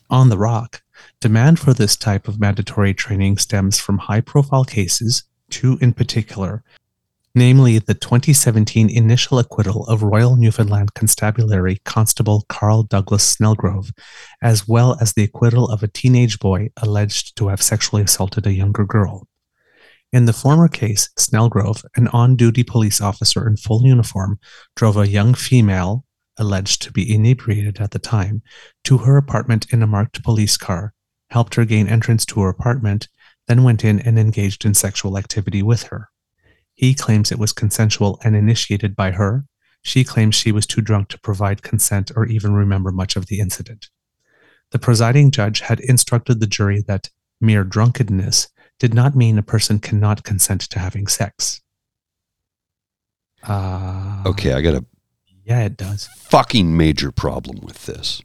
[0.08, 0.81] On the Rock,
[1.20, 6.62] demand for this type of mandatory training stems from high profile cases, two in particular,
[7.34, 13.92] namely the 2017 initial acquittal of Royal Newfoundland Constabulary Constable Carl Douglas Snelgrove,
[14.42, 18.52] as well as the acquittal of a teenage boy alleged to have sexually assaulted a
[18.52, 19.26] younger girl.
[20.12, 24.38] In the former case, Snelgrove, an on duty police officer in full uniform,
[24.76, 26.04] drove a young female,
[26.38, 28.42] alleged to be inebriated at the time,
[28.84, 30.94] to her apartment in a marked police car,
[31.30, 33.08] helped her gain entrance to her apartment,
[33.48, 36.08] then went in and engaged in sexual activity with her.
[36.74, 39.44] He claims it was consensual and initiated by her.
[39.82, 43.40] She claims she was too drunk to provide consent or even remember much of the
[43.40, 43.88] incident.
[44.70, 47.10] The presiding judge had instructed the jury that
[47.40, 51.60] mere drunkenness did not mean a person cannot consent to having sex.
[53.42, 54.84] Uh, Okay, I got a
[55.44, 56.08] Yeah, it does.
[56.16, 58.22] fucking major problem with this.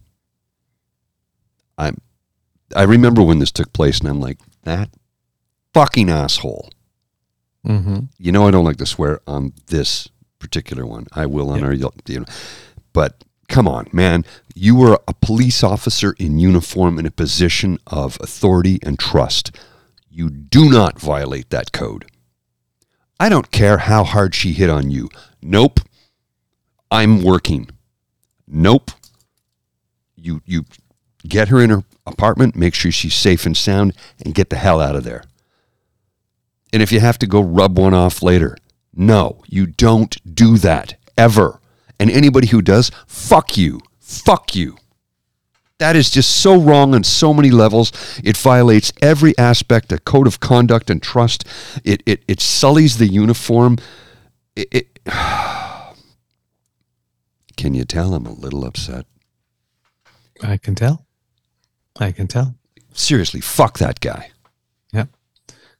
[1.77, 1.97] I'm
[2.75, 4.89] I remember when this took place and I'm like, that
[5.73, 6.69] fucking asshole.
[7.65, 7.99] Mm-hmm.
[8.17, 10.09] You know I don't like to swear on this
[10.39, 11.07] particular one.
[11.13, 11.65] I will on Yeah.
[11.67, 11.89] our you
[12.19, 12.25] know.
[12.93, 14.25] But come on, man.
[14.55, 19.55] You were a police officer in uniform in a position of authority and trust.
[20.09, 22.05] You do not violate that code.
[23.19, 25.09] I don't care how hard she hit on you.
[25.41, 25.79] Nope.
[26.91, 27.69] I'm working.
[28.47, 28.91] Nope.
[30.15, 30.65] You you
[31.27, 34.79] get her in her apartment, make sure she's safe and sound, and get the hell
[34.79, 35.23] out of there.
[36.73, 38.57] And if you have to go rub one off later,
[38.93, 41.59] no, you don't do that ever.
[41.99, 43.81] And anybody who does, fuck you.
[43.99, 44.77] Fuck you.
[45.79, 47.91] That is just so wrong on so many levels.
[48.23, 51.45] It violates every aspect of code of conduct and trust.
[51.83, 53.77] It, it, it sullies the uniform.
[54.55, 54.99] It, it
[57.57, 59.05] Can you tell I'm a little upset?
[60.43, 61.07] I can tell.
[61.99, 62.55] I can tell.
[62.93, 64.29] Seriously, fuck that guy.
[64.93, 65.09] Yep.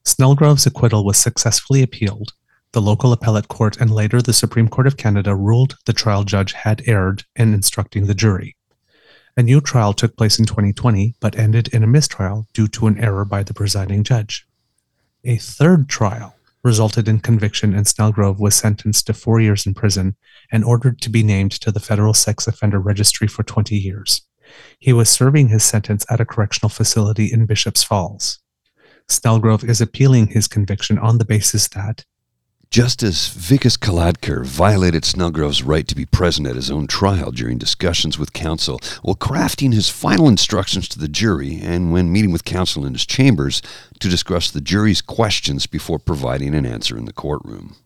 [0.04, 2.34] Snelgrove's acquittal was successfully appealed.
[2.72, 6.54] The local appellate court and later the Supreme Court of Canada ruled the trial judge
[6.54, 8.56] had erred in instructing the jury.
[9.38, 12.98] A new trial took place in 2020, but ended in a mistrial due to an
[12.98, 14.48] error by the presiding judge.
[15.24, 16.37] A third trial
[16.68, 20.18] resulted in conviction, and Snelgrove was sentenced to four years in prison
[20.52, 24.22] and ordered to be named to the federal sex offender registry for 20 years.
[24.78, 28.40] He was serving his sentence at a correctional facility in Bishops Falls.
[29.10, 32.04] Snelgrove is appealing his conviction on the basis that
[32.70, 37.58] Just as Vikas Khaladkar violated Snelgrove's right to be present at his own trial during
[37.58, 42.44] discussions with counsel while crafting his final instructions to the jury and when meeting with
[42.44, 43.62] counsel in his chambers
[44.00, 47.78] to discuss the jury's questions before providing an answer in the courtroom.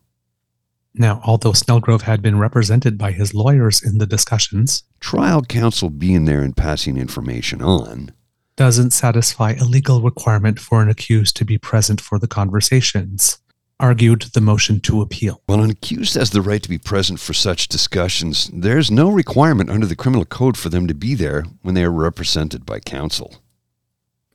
[0.94, 6.26] now, although Snelgrove had been represented by his lawyers in the discussions, Trial counsel being
[6.26, 8.12] there and passing information on.
[8.58, 13.38] doesn't satisfy a legal requirement for an accused to be present for the conversations,
[13.82, 15.42] argued the motion to appeal.
[15.48, 19.72] While an accused has the right to be present for such discussions, there's no requirement
[19.72, 23.38] under the criminal code for them to be there when they are represented by counsel.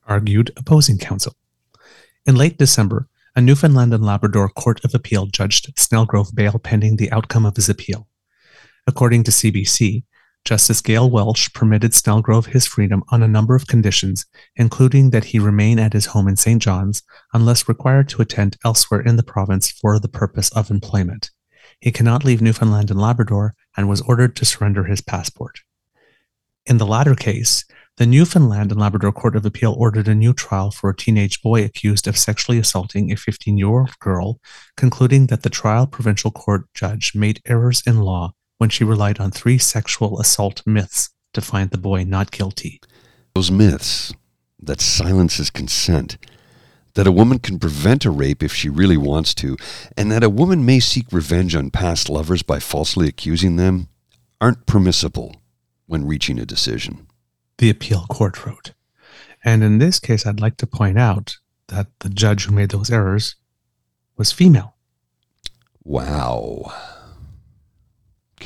[0.09, 1.35] argued opposing counsel.
[2.27, 7.13] In late December, a Newfoundland and Labrador Court of Appeal judged Snelgrove bail pending the
[7.13, 8.09] outcome of his appeal.
[8.87, 10.05] According to CBC,
[10.47, 15.41] Justice Gail Welsh permitted Snelgrove his freedom on a number of conditions, including that he
[15.41, 16.63] remain at his home in St.
[16.63, 17.03] John's
[17.35, 21.33] unless required to attend elsewhere in the province for the purpose of employment.
[21.81, 25.59] He cannot leave Newfoundland and Labrador and was ordered to surrender his passport.
[26.65, 27.65] In the latter case,
[27.97, 31.65] the Newfoundland and Labrador Court of Appeal ordered a new trial for a teenage boy
[31.65, 34.39] accused of sexually assaulting a 15 year old girl,
[34.77, 39.31] concluding that the trial provincial court judge made errors in law when she relied on
[39.31, 42.81] three sexual assault myths to find the boy not guilty.
[43.35, 44.15] Those myths
[44.61, 46.17] that silence is consent,
[46.95, 49.57] that a woman can prevent a rape if she really wants to,
[49.97, 53.89] and that a woman may seek revenge on past lovers by falsely accusing them
[54.41, 55.37] aren't permissible
[55.87, 57.07] when reaching a decision.
[57.59, 58.73] The appeal court wrote.
[59.45, 61.37] And in this case, I'd like to point out
[61.69, 63.37] that the judge who made those errors
[64.17, 64.75] was female.
[65.85, 66.73] Wow.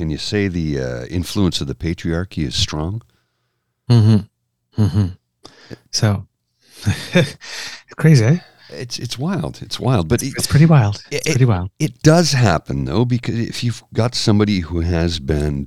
[0.01, 3.03] Can you say the uh, influence of the patriarchy is strong?
[3.91, 4.83] Mm-hmm.
[4.83, 5.07] Mm-hmm.
[5.91, 6.27] So,
[7.99, 8.39] crazy, eh?
[8.71, 9.61] It's it's wild.
[9.61, 11.05] It's wild, but it, It's pretty wild.
[11.11, 11.69] It- pretty wild.
[11.79, 15.67] it does happen though because if you've got somebody who has been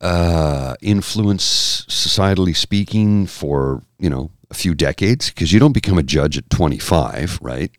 [0.00, 6.02] uh, influenced societally speaking for you know a few decades, because you don't become a
[6.02, 7.70] judge at twenty five, right?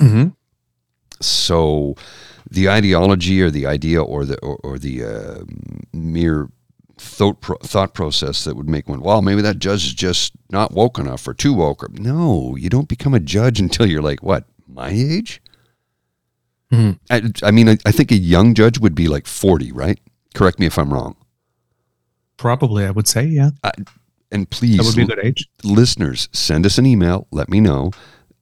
[0.00, 0.28] Mm-hmm.
[1.20, 1.96] So
[2.50, 5.44] the ideology or the idea or the or, or the uh,
[5.92, 6.48] mere
[6.98, 10.72] thought pro- thought process that would make one well maybe that judge is just not
[10.72, 14.22] woke enough or too woke or no you don't become a judge until you're like
[14.22, 15.40] what my age
[16.70, 16.98] Mhm.
[17.10, 19.98] I, I mean I, I think a young judge would be like 40 right
[20.34, 21.16] correct me if i'm wrong
[22.38, 23.50] Probably, I would say, yeah.
[24.32, 25.48] and please That would be a good age.
[25.62, 27.28] listeners, send us an email.
[27.30, 27.92] Let me know.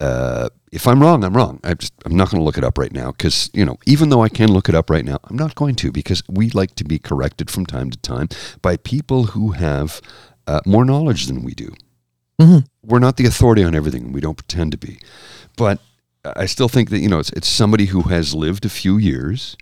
[0.00, 1.60] Uh, if I'm wrong, I'm wrong.
[1.62, 4.08] I'm just, I'm not going to look it up right now because, you know, even
[4.08, 6.74] though I can look it up right now, I'm not going to because we like
[6.76, 8.28] to be corrected from time to time
[8.62, 10.00] by people who have
[10.46, 11.74] uh, more knowledge than we do.
[12.40, 12.64] Mhm.
[12.82, 15.00] We're not the authority on everything, we don't pretend to be.
[15.56, 15.80] But
[16.24, 19.56] I still think that, you know, it's, it's somebody who has lived a few years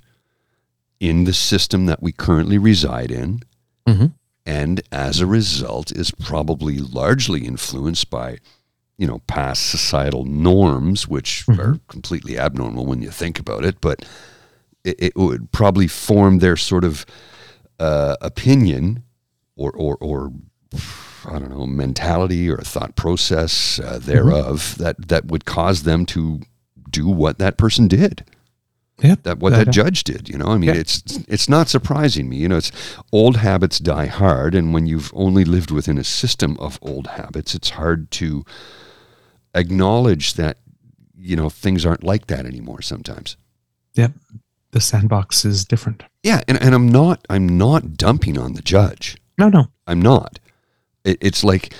[1.01, 3.43] in the system that we currently reside in
[3.89, 4.12] Mhm.
[4.47, 8.39] and as a result is probably largely influenced by
[8.99, 11.59] you know past societal norms which Mhm.
[11.59, 14.05] are completely abnormal when you think about it but
[14.84, 17.07] it, it would probably form their sort of
[17.80, 19.03] uh, opinion
[19.57, 20.32] or, or or
[21.26, 26.40] I don't know mentality or thought process uh, thereof that that would cause them to
[26.90, 28.24] do what that person did
[29.03, 29.16] Yeah.
[29.22, 30.28] that what Yeah, that judge did.
[30.28, 30.80] You know, I mean, Yeah.
[30.80, 32.36] it's it's not surprising me.
[32.36, 32.72] You know, it's
[33.12, 37.55] old habits die hard, and when you've only lived within a system of old habits,
[37.55, 38.44] it's hard to
[39.55, 40.59] acknowledge that
[41.16, 42.82] you know things aren't like that anymore.
[42.82, 43.36] Sometimes,
[43.94, 44.12] Yep.
[44.70, 46.03] The sandbox is different.
[46.22, 49.16] yeah, and and I'm not I'm not dumping on the judge.
[49.38, 49.68] No, no.
[49.86, 50.38] I'm not.
[51.05, 51.72] It, it's like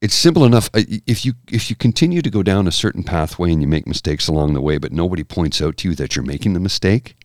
[0.00, 0.70] it's simple enough.
[0.72, 4.28] If you if you continue to go down a certain pathway and you make mistakes
[4.28, 7.16] along the way, but nobody points out to you that you're making the mistake,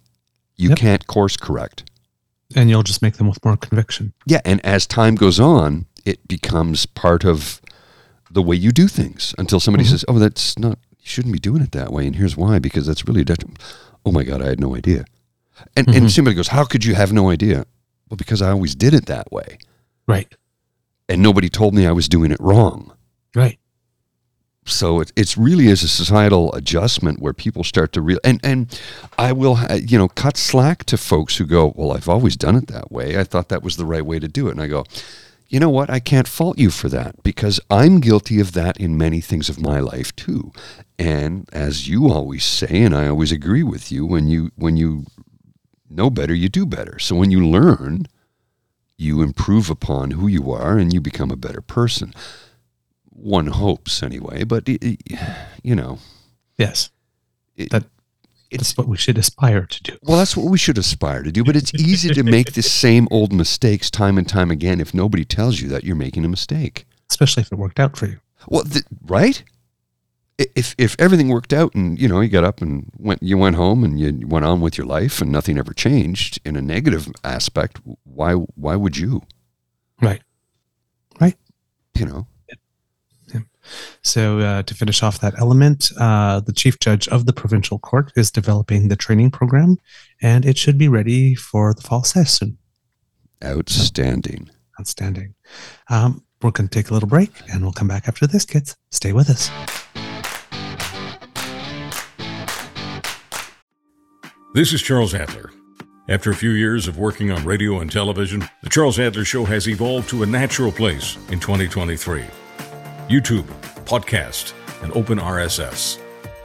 [0.58, 0.78] you Yep.
[0.78, 1.90] can't course correct.
[2.56, 4.14] And you'll just make them with more conviction.
[4.26, 7.62] Yeah, and as time goes on, it becomes part of
[8.36, 9.90] the way you do things until somebody Mhm.
[9.90, 10.78] says, "Oh, that's not.
[11.00, 13.60] You shouldn't be doing it that way." And here's why: because that's really a detriment.
[14.06, 15.06] Oh my God, I had no idea.
[15.76, 16.12] And and Mhm.
[16.12, 17.66] somebody goes, "How could you have no idea?"
[18.10, 19.58] Well, because I always did it that way,
[20.08, 20.32] Right.
[21.10, 22.92] and nobody told me I was doing it wrong.
[23.34, 23.58] Right.
[24.68, 28.80] so it it's really is a societal adjustment where people start to real and and
[29.20, 32.56] I will ha- you know cut slack to folks who go well I've always done
[32.56, 34.66] it that way I thought that was the right way to do it and I
[34.68, 34.84] go
[35.48, 35.90] you know what?
[35.90, 39.62] I can't fault you for that because I'm guilty of that in many things of
[39.62, 40.52] my life too.
[40.98, 45.06] And as you always say and I always agree with you when you when you
[45.90, 46.98] know better you do better.
[47.00, 48.08] So when you learn
[48.98, 52.14] you improve upon who you are and you become a better person.
[53.10, 56.00] One hopes anyway but you know.
[56.58, 56.90] Yes.
[57.56, 57.86] it- That-
[58.52, 59.98] it's That's what we should aspire to do.
[60.04, 63.08] well that's what we should aspire to do but it's easy to make the same
[63.12, 66.86] old mistakes time and time again if nobody tells you that you're making a mistake
[67.10, 68.20] Especially if it worked out for you.
[68.48, 69.44] well th- right
[70.38, 73.56] if if everything worked out and you know you got up and went you went
[73.56, 77.08] home and you went on with your life and nothing ever changed in a negative
[77.24, 79.22] aspect why why would you
[80.02, 80.22] Right.
[81.22, 81.38] Right.
[81.98, 82.28] you know
[84.04, 88.12] So, uh, to finish off that element, uh, the chief judge of the provincial court
[88.16, 89.78] is developing the training program,
[90.22, 92.58] and it should be ready for the fall session.
[93.44, 94.50] outstanding
[94.80, 95.36] Outstanding.
[95.90, 98.76] Um, we're going to take a little break, and we'll come back after this, kids.
[98.92, 99.50] Stay with us.
[104.54, 105.52] This is Charles Adler.
[106.08, 109.68] After a few years of working on radio and television, The Charles Adler Show has
[109.68, 112.24] evolved to a natural place in 2023.
[113.08, 113.46] YouTube,
[113.86, 116.02] podcast, and open RSS.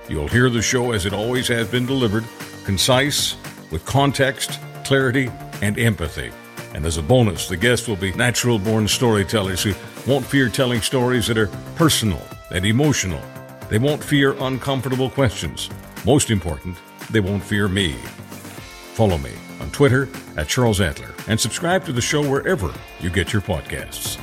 [0.08, 2.24] You'll hear the show as it always has been delivered,
[2.64, 3.36] concise,
[3.70, 5.30] with context, clarity,
[5.62, 6.30] and empathy.
[6.74, 9.72] And as a bonus, the guests will be natural born storytellers who
[10.06, 13.20] won't fear telling stories that are personal and emotional.
[13.68, 15.70] They won't fear uncomfortable questions.
[16.04, 16.76] Most important,
[17.10, 17.92] they won't fear me.
[18.94, 23.32] Follow me on Twitter at Charles Adler and subscribe to the show wherever you get
[23.32, 24.18] your podcasts.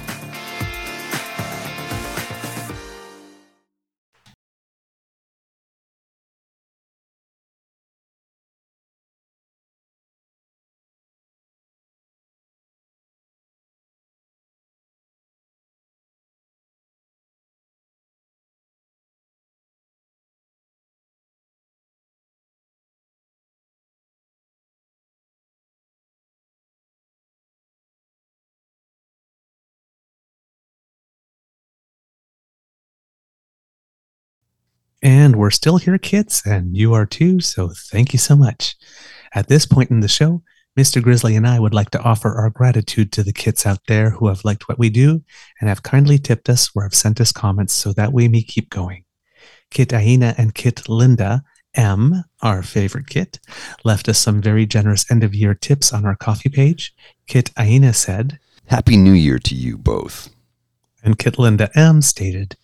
[35.01, 37.39] And we're still here, kids, and you are too.
[37.39, 38.75] So thank you so much.
[39.33, 40.41] At this point in the show,
[40.77, 41.01] Mr.
[41.01, 44.27] Grizzly and I would like to offer our gratitude to the kids out there who
[44.27, 45.23] have liked what we do
[45.59, 48.69] and have kindly tipped us or have sent us comments so that we may keep
[48.69, 49.03] going.
[49.71, 51.43] Kit Aina and Kit Linda
[51.75, 53.39] M, our favorite kit,
[53.83, 56.93] left us some very generous end of year tips on our coffee page.
[57.27, 60.29] Kit Aina said, happy new year to you both
[61.07, 62.57] and Kit Linda M stated,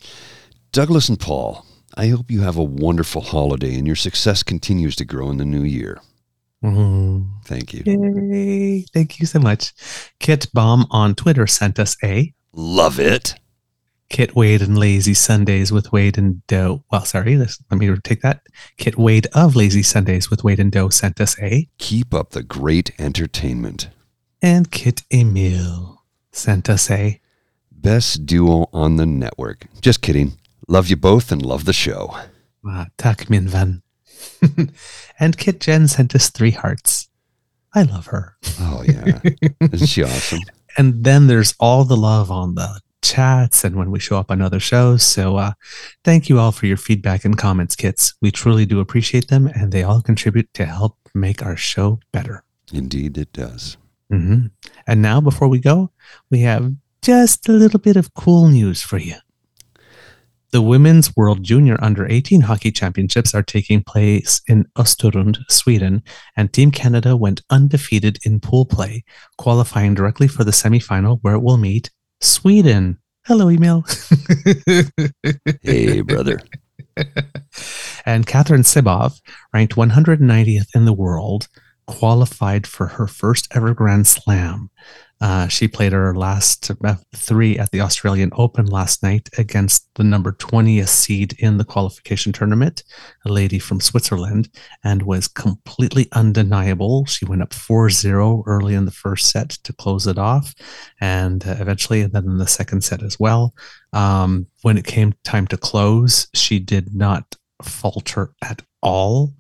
[0.71, 1.65] Douglas and Paul,
[1.95, 5.45] I hope you have a wonderful holiday and your success continues to grow in the
[5.45, 6.01] new year.
[6.63, 7.83] "Mm, Thank you.
[7.85, 8.85] Yay.
[8.93, 9.73] Thank you so much.
[10.19, 13.35] Kit Bomb on Twitter sent us a Love it.
[14.09, 16.83] Kit Wade and Lazy Sundays with Wade and Doe.
[16.91, 18.41] Well, sorry, let me take that.
[18.77, 22.43] Kit Wade of Lazy Sundays with Wade and Doe sent us a, Keep up the
[22.43, 23.89] great entertainment.
[24.41, 27.19] and Kit Emil sent us a.
[27.71, 29.65] Best duo on the network.
[29.81, 30.33] Just kidding.
[30.67, 32.15] Love you both and love the show.
[32.65, 33.81] Ah, tak min van.
[35.19, 37.09] and Kit Jen sent us three hearts.
[37.75, 38.37] I love her.
[38.59, 39.19] Oh, yeah.
[39.71, 40.39] Isn't she awesome?
[40.77, 44.41] and then there's all the love on the chats and when we show up on
[44.41, 45.03] other shows.
[45.03, 45.53] So uh,
[46.03, 48.13] thank you all for your feedback and comments, kits.
[48.21, 52.43] We truly do appreciate them, and they all contribute to help make our show better.
[52.71, 53.77] Indeed, it does.
[54.09, 54.47] hmm
[54.87, 55.91] And now, before we go,
[56.31, 59.15] we have just a little bit of cool news for you.
[60.53, 66.03] The Women's World Junior Under 18 Hockey Championships are taking place in Östersund, Sweden,
[66.37, 69.03] and Team Canada went undefeated in pool play,
[69.39, 71.89] qualifying directly for the semifinal where it will meet
[72.21, 72.99] Sweden.
[73.25, 73.83] Hello, email.
[75.63, 76.39] Hey, brother.
[78.05, 79.21] and Katherine Sebov,
[79.55, 81.47] ranked 190th in the world,
[81.85, 84.69] qualified for her first ever Grand Slam.
[85.23, 90.03] Uh, she played her last uh, three at the Australian Open last night against the
[90.03, 92.83] number 20th seed in the qualification tournament,
[93.25, 94.49] a lady from Switzerland,
[94.83, 97.05] and was completely undeniable.
[97.05, 100.53] She went up 4 0 early in the first set to close it off,
[100.99, 103.53] and uh, eventually, and then in the second set as well.
[103.93, 109.33] Um, when it came time to close, she did not falter at all,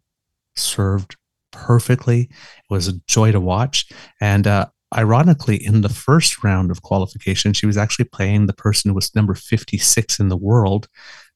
[0.55, 1.17] served
[1.53, 2.23] perfectly.
[2.23, 2.29] It
[2.69, 3.89] was a joy to watch.
[4.19, 8.89] And uh, ironically, in the first round of qualification, she was actually playing the person
[8.89, 10.89] who was number 56 in the world.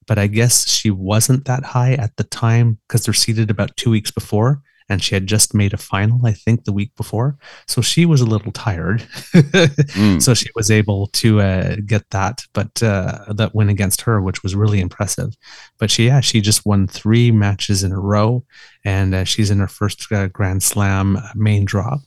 [0.05, 3.91] But I guess she wasn't that high at the time because they're seated about two
[3.91, 4.61] weeks before.
[4.90, 7.38] And she had just made a final, I think, the week before.
[7.68, 9.02] So she was a little tired.
[9.34, 10.22] Mm.
[10.28, 14.44] So she was able to uh, get that, but uh, that win against her, which
[14.44, 15.36] was really impressive.
[15.78, 18.44] But she, yeah, she just won three matches in a row.
[18.84, 21.98] And uh, she's in her first uh, Grand Slam main draw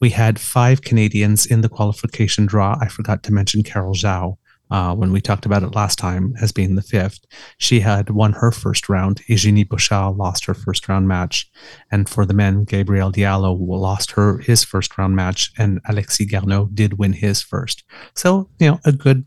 [0.00, 2.78] we had five Canadians in the qualification draw.
[2.80, 4.36] I forgot to mention Carol Zhao
[4.70, 7.20] uh, when we talked about it last time as being the fifth.
[7.58, 9.20] She had won her first round.
[9.26, 11.50] Eugenie Bouchard lost her first round match.
[11.90, 16.74] And for the men, Gabriel Diallo lost her his first round match, and Alexis Galarneau
[16.74, 17.84] did win his first.
[18.14, 19.26] So, you know, a good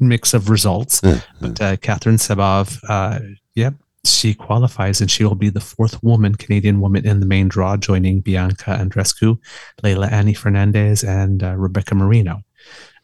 [0.00, 1.00] mix of results.
[1.40, 3.20] but uh, Katherine Sebov, uh,
[3.54, 7.48] yep, she qualifies and she will be the fourth woman, Canadian woman in the main
[7.48, 9.38] draw, joining Bianca Andreescu,
[9.82, 12.42] Leylah Annie Fernandez, and uh, Rebecca Marino.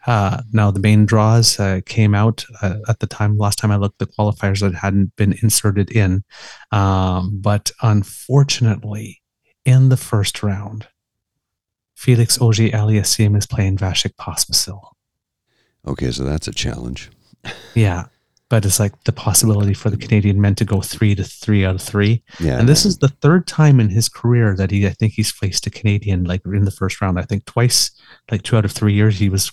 [0.07, 3.77] Uh, now, the main draws uh, came out uh, at the time, last time I
[3.77, 6.25] looked, the qualifiers that hadn't been inserted in.
[6.73, 9.23] Um, but unfortunately,
[9.65, 10.89] in the first round,
[11.95, 14.81] Felix Auger Aliassime is playing Vasek Pospisil.
[15.87, 17.11] Okay, so that's a challenge.
[17.75, 18.05] Yeah.
[18.51, 21.75] But it's like the possibility for the Canadian men to go three to three out
[21.75, 22.23] of three.
[22.39, 22.59] Yeah.
[22.59, 25.67] And this is the third time in his career that he, I think he's faced
[25.67, 27.19] a Canadian like in the first round.
[27.19, 27.91] I think twice,
[28.31, 29.51] like two out of three years, he was,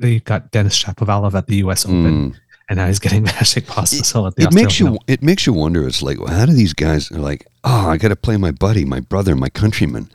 [0.00, 2.36] he got Denis Shapovalov at the US Open.
[2.68, 5.86] And now he's getting Vasek Pospisil at the it makes you it makes you wonder.
[5.86, 7.46] It's like, well, how do these guys are like?
[7.64, 10.10] Oh, I got to play my buddy, my brother, my countryman.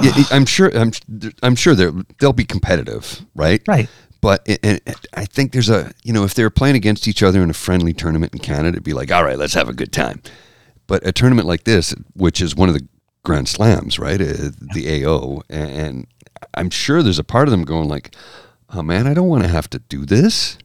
[0.00, 0.70] Yeah, I'm sure.
[0.76, 0.92] I'm
[1.42, 3.62] I'm sure they they'll be competitive, right?
[3.66, 3.88] Right.
[4.20, 4.80] But it, and
[5.14, 7.54] I think there's a you know if they were playing against each other in a
[7.54, 10.22] friendly tournament in Canada, it'd be like, all right, let's have a good time.
[10.86, 12.86] But a tournament like this, which is one of the
[13.24, 14.20] Grand Slams, right?
[14.20, 16.06] Uh, the AO, and
[16.54, 18.14] I'm sure there's a part of them going like,
[18.72, 20.58] oh man, I don't want to have to do this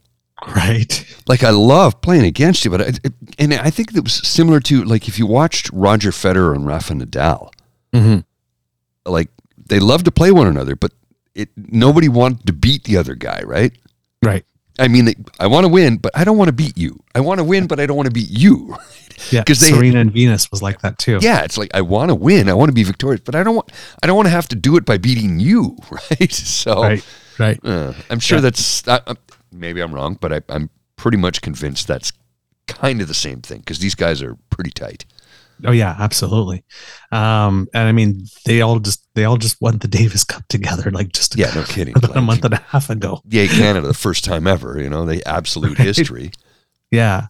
[0.54, 1.04] Right.
[1.26, 4.60] like I love playing against you, but I, it, and I think it was similar
[4.60, 7.50] to like if you watched Roger Federer and Rafa Nadal,
[7.94, 8.24] Mhm.
[9.06, 9.30] like
[9.68, 10.92] they love to play one another, but
[11.34, 13.72] it nobody wanted to beat the other guy, right?
[14.22, 14.44] Right.
[14.78, 17.02] I mean, I want to win, but I don't want to beat you.
[17.14, 18.76] I want to win, but I don't want to beat you.
[19.30, 19.44] Yeah.
[19.44, 21.18] 'Cause they- Serena and Venus was like that too.
[21.22, 23.54] Yeah, it's like I want to win, I want to be victorious, but I don't
[23.54, 26.30] want I don't want to have to do it by beating you, right?
[26.30, 27.04] So Right.
[27.38, 27.58] Right.
[27.64, 28.42] uh, I'm sure Yeah.
[28.42, 28.82] that's
[29.52, 32.12] maybe I'm wrong, but I, I'm pretty much convinced that's
[32.66, 35.04] kind of the same thing because these guys are pretty tight.
[35.64, 36.64] Oh yeah, absolutely.
[37.12, 40.90] Um, and I mean, they all just they all just won the Davis Cup together,
[40.90, 41.96] like just Yeah, no kidding.
[41.96, 43.20] about a month and a half ago.
[43.30, 44.78] Yay, Canada, the first time ever.
[44.80, 45.86] You know, the absolute Right.
[45.86, 46.30] history.
[46.90, 47.28] Yeah.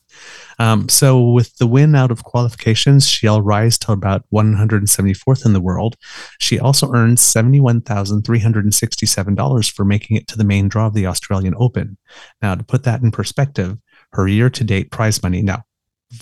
[0.59, 5.61] Um, so with the win out of qualifications, she'll rise to about 174th in the
[5.61, 5.97] world.
[6.41, 11.99] She also earned $71,367 for making it to the main draw of the Australian Open.
[12.41, 13.77] Now, to put that in perspective,
[14.13, 15.65] her year to date prize money, now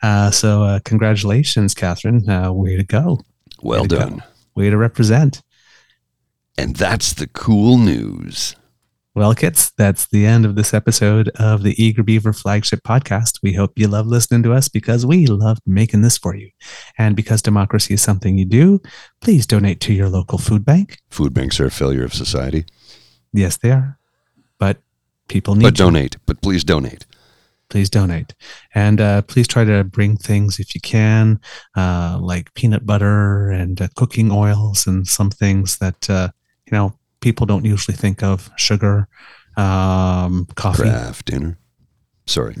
[0.00, 2.28] Uh, so, uh, congratulations, Katherine.
[2.30, 3.18] Uh, way to go.
[3.60, 4.00] Well Way to go.
[4.00, 4.22] done.
[4.54, 5.42] Way to represent.
[6.56, 8.54] And that's the cool news.
[9.16, 13.40] Well, kids, that's the end of this episode of the Eager Beaver Flagship Podcast.
[13.42, 16.50] We hope you love listening to us because we love making this for you.
[16.98, 18.80] And because democracy is something you do,
[19.20, 20.98] please donate to your local food bank.
[21.10, 22.66] Food banks are a failure of society.
[23.34, 23.98] Yes, they are.
[24.58, 24.78] But
[25.28, 25.82] people need But to.
[25.84, 26.16] donate.
[26.26, 27.04] But please donate.
[27.70, 28.34] please donate
[28.74, 31.40] and uh, please try to bring things if you can
[31.76, 36.28] uh, like peanut butter and uh, cooking oils and some things that uh,
[36.66, 39.08] you know people don't usually think of sugar
[39.56, 41.58] um, coffee Kraft dinner.
[42.26, 42.54] Sorry.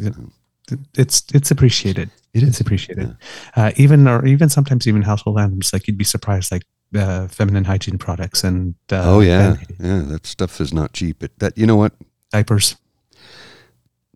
[0.96, 2.60] it's it's appreciated It is.
[2.60, 3.14] appreciated
[3.56, 6.64] uh, even or even sometimes even household items like you'd be surprised like
[6.94, 10.02] uh, feminine hygiene products and uh, oh yeah, yeah.
[10.06, 11.18] That stuff is not cheap.
[11.20, 11.92] But that you know what?
[12.30, 12.76] diapers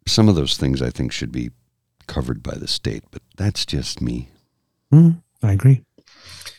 [0.06, 1.50] Some of those things I think should be
[2.06, 4.28] covered by the state, but that's just me.
[4.92, 5.84] Mm, I agree.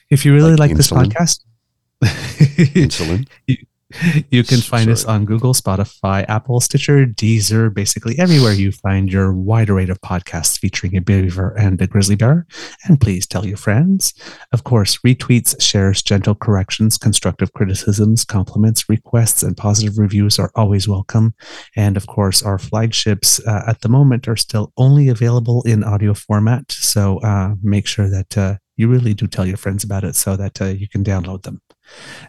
[0.10, 1.44] If you really Like like, this podcast,
[2.04, 3.28] Insulin.
[3.48, 3.58] you,
[4.30, 9.34] you can find us on Google, Spotify, Apple, Stitcher, Deezer, basically everywhere you find your
[9.34, 12.46] wide array of podcasts featuring a beaver and a grizzly bear.
[12.86, 14.14] And please tell your friends.
[14.54, 20.88] Of course, retweets, shares, gentle corrections, constructive criticisms, compliments, requests, and positive reviews are always
[20.88, 21.34] welcome.
[21.76, 26.14] And of course, our flagships uh, at the moment are still only available in audio
[26.14, 26.72] format.
[26.72, 30.38] So uh, make sure that uh, you really do tell your friends about it so
[30.38, 31.62] that uh, you can download them.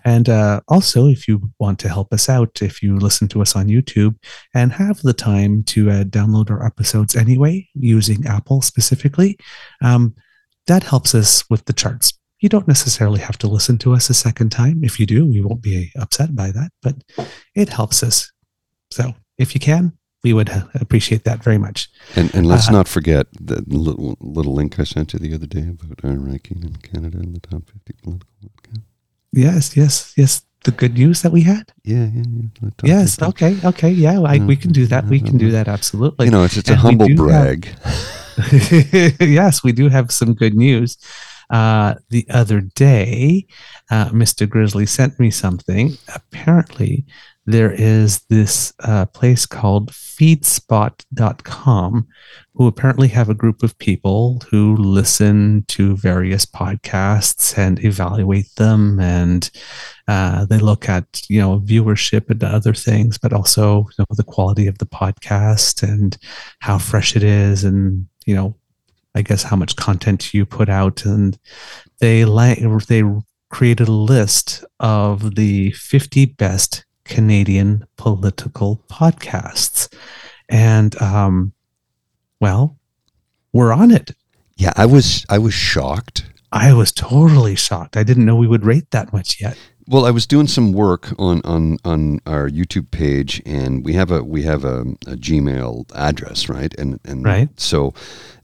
[0.05, 3.57] And uh, also, if you want to help us out, if you listen to us
[3.57, 4.17] on YouTube
[4.55, 9.39] and have the time to uh, download our episodes anyway, using Apple specifically,
[9.83, 10.15] um,
[10.67, 12.13] that helps us with the charts.
[12.41, 14.83] You don't necessarily have to listen to us a second time.
[14.83, 16.95] If you do, we won't be upset by that, but
[17.55, 18.33] it helps us.
[18.91, 19.93] So if you can,
[20.23, 21.89] we would uh, appreciate that very much.
[22.17, 25.47] And and let's Uh, not forget the little little link I sent you the other
[25.47, 28.31] day about our ranking in Canada in the top fifty political.
[28.43, 28.90] podcasts.
[29.33, 30.43] Yes, yes, yes.
[30.65, 31.73] The good news that we had.
[31.85, 32.23] Yeah, yeah,
[32.61, 32.71] yeah.
[32.85, 33.17] Yes.
[33.17, 33.25] 50.
[33.31, 33.57] Okay.
[33.65, 33.91] Okay.
[33.91, 34.21] Yeah.
[34.21, 35.07] I, we can do that.
[35.07, 35.69] We can do that.
[35.69, 36.27] Absolutely.
[36.27, 37.69] you know, it's it's a humble do have- brag.
[39.21, 40.99] yes, we do have some good news.
[41.51, 43.47] Uh, the other day,
[43.91, 44.49] uh, Mr.
[44.49, 45.97] Grizzly sent me something.
[46.15, 47.05] Apparently,
[47.47, 52.07] there is this uh, place called feedspot.com
[52.55, 59.01] who apparently have a group of people who listen to various podcasts and evaluate them
[59.01, 59.51] and
[60.07, 64.23] uh, they look at you know viewership and other things but also you know, the
[64.23, 66.19] quality of the podcast and
[66.61, 68.55] how fresh it is and you know
[69.15, 71.39] i guess how much content you put out and
[72.01, 73.03] they like they
[73.51, 79.93] created a list of the 50 best canadian political podcasts.
[80.49, 81.53] And um
[82.41, 82.79] well
[83.53, 84.13] we're on it.
[84.57, 86.27] Yeah, I was I was shocked.
[86.53, 87.97] i was totally shocked.
[87.97, 89.59] I didn't know we would rate that much yet
[89.91, 94.13] Well, I was doing some work on on on our YouTube page, and we have
[94.13, 96.73] a we have a, a Gmail address, right?
[96.79, 97.49] And and Right.
[97.61, 97.93] So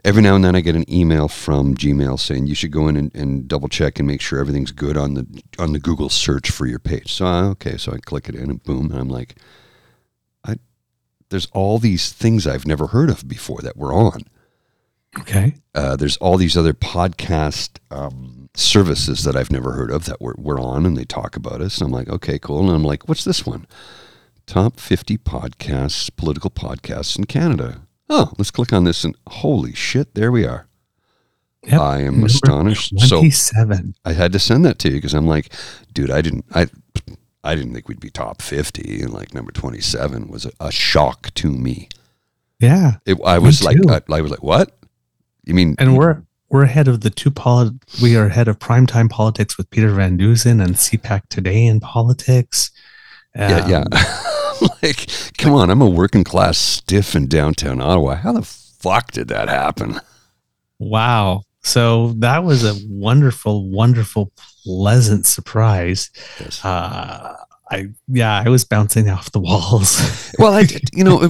[0.04, 2.96] every now and then I get an email from Gmail saying you should go in
[2.96, 5.24] and, and double check and make sure everything's good on the
[5.56, 7.12] on the Google search for your page.
[7.12, 9.36] So uh, okay, so I click it in and boom, and I'm like,
[10.44, 10.56] I
[11.28, 14.22] there's all these things I've never heard of before that we're on.
[15.20, 20.20] okay Uh, there's all these other podcast um, services that I've never heard of that
[20.20, 21.78] we're, we're on and they talk about us.
[21.78, 22.60] And I'm like, okay, cool.
[22.60, 23.66] And I'm like, what's this one?
[24.46, 27.82] Top 50 podcasts, political podcasts in Canada.
[28.08, 30.66] Oh, let's click on this and holy shit, there we are.
[31.64, 31.80] Yep.
[31.80, 32.98] I am Number astonished.
[33.00, 35.52] So 27 I had to send that to you because I'm like,
[35.92, 36.68] dude, I didn't, I,
[37.42, 41.34] I didn't think we'd be top 50 and like number 27 was a, a shock
[41.34, 41.88] to me.
[42.60, 43.78] yeah It, I was like.
[43.88, 44.78] I, I was like, what?
[45.44, 49.10] You mean, and we're we're ahead of the two poli- we are ahead of primetime
[49.10, 52.70] politics with Peter Van Dusen and CPAC today in politics.
[53.34, 53.84] Yeah, Um, yeah.
[54.82, 55.06] like,
[55.38, 58.14] come on, I'm a working class stiff in downtown Ottawa.
[58.16, 60.00] How the fuck did that happen?
[60.78, 61.42] Wow.
[61.62, 64.30] So that was a wonderful, wonderful,
[64.64, 66.10] pleasant surprise.
[66.40, 66.64] Yes.
[66.64, 67.36] Uh,
[67.68, 70.32] I yeah, I was bouncing off the walls.
[70.38, 71.28] Well, I, did- you know,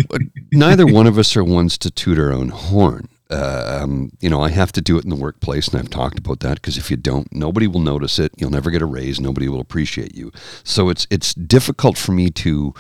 [0.53, 3.09] neither one of us are ones to toot our own horn.
[3.29, 6.19] Uh, um, you know, I have to do it in the workplace, and I've talked
[6.19, 8.33] about that because if you don't, nobody will notice it.
[8.37, 9.19] You'll never get a raise.
[9.21, 10.31] Nobody will appreciate you.
[10.63, 12.73] So it's it's difficult for me to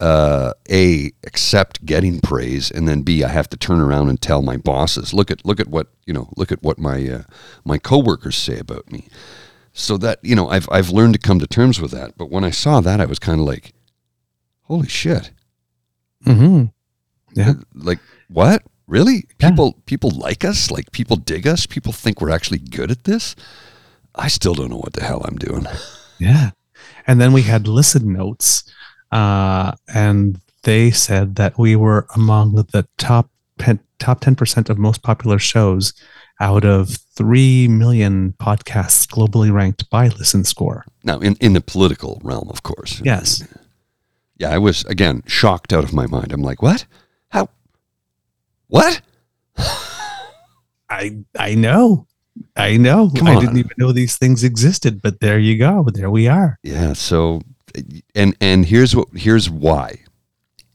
[0.00, 4.42] uh, a accept getting praise, and then b I have to turn around and tell
[4.42, 7.22] my bosses, look at look at what you know, look at what my uh,
[7.64, 9.08] my coworkers say about me.
[9.72, 12.16] So that you know, I've I've learned to come to terms with that.
[12.16, 13.72] But when I saw that, I was kind of like,
[14.62, 15.32] holy shit.
[16.24, 16.66] hmm
[17.34, 17.54] Yeah.
[17.74, 17.98] Like
[18.28, 18.62] what?
[18.88, 19.26] Really?
[19.38, 19.50] Yeah.
[19.50, 20.70] People people like us?
[20.70, 21.66] Like people dig us?
[21.66, 23.36] People think we're actually good at this?
[24.14, 25.66] I still don't know what the hell I'm doing.
[26.20, 26.50] Yeah.
[27.06, 28.64] And then we had listen notes,
[29.12, 34.78] uh, and they said that we were among the top pen, top ten percent of
[34.78, 35.92] most popular shows
[36.40, 40.84] out of three million podcasts globally ranked by Listen Score.
[41.04, 43.00] Now in, in the political realm, of course.
[43.04, 43.46] Yes.
[44.36, 46.32] Yeah, I was again shocked out of my mind.
[46.32, 46.84] I'm like, what?
[47.28, 47.48] How
[48.68, 49.00] What?
[50.90, 52.06] I I know.
[52.56, 53.10] I know.
[53.16, 53.40] Come I on.
[53.42, 55.86] didn't even know these things existed, but there you go.
[55.92, 56.58] There we are.
[56.62, 56.92] Yeah.
[56.92, 57.42] So,
[58.14, 60.00] and and here's what here's why.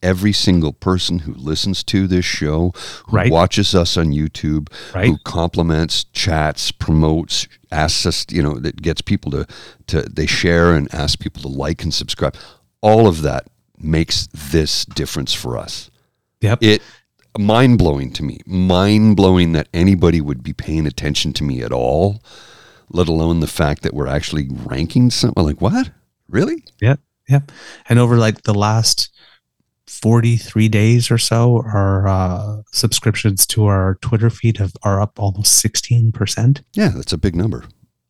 [0.01, 2.73] Every single person who listens to this show,
[3.07, 3.31] who Right.
[3.31, 5.07] watches us on YouTube, Right.
[5.07, 9.47] who compliments, chats, promotes, asks us, you know, that gets people to
[9.87, 12.35] to they share and ask people to like and subscribe.
[12.81, 13.47] All of that
[13.79, 15.89] makes this difference for us.
[16.41, 16.59] Yep.
[16.61, 16.81] It
[17.37, 18.39] mind blowing to me.
[18.45, 22.21] Mind blowing that anybody would be paying attention to me at all,
[22.89, 25.43] let alone the fact that we're actually ranking something.
[25.43, 25.91] Like what?
[26.29, 26.63] Really?
[26.81, 26.99] Yep.
[27.29, 27.51] Yep.
[27.89, 29.09] And over like the last
[29.87, 35.63] 43 days or so, our uh, subscriptions to our Twitter feed have, are up almost
[35.63, 36.61] 16%.
[36.73, 37.65] Yeah, that's a big number.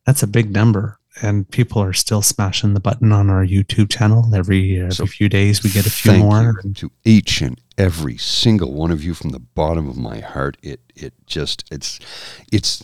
[0.06, 0.98] That's a big number.
[1.22, 4.34] And people are still smashing the button on our YouTube channel.
[4.34, 6.60] Every, every So few days, we get a few more.
[6.74, 10.56] to each and every single one of you from the bottom of my heart.
[10.62, 12.00] It it just it's
[12.52, 12.82] it's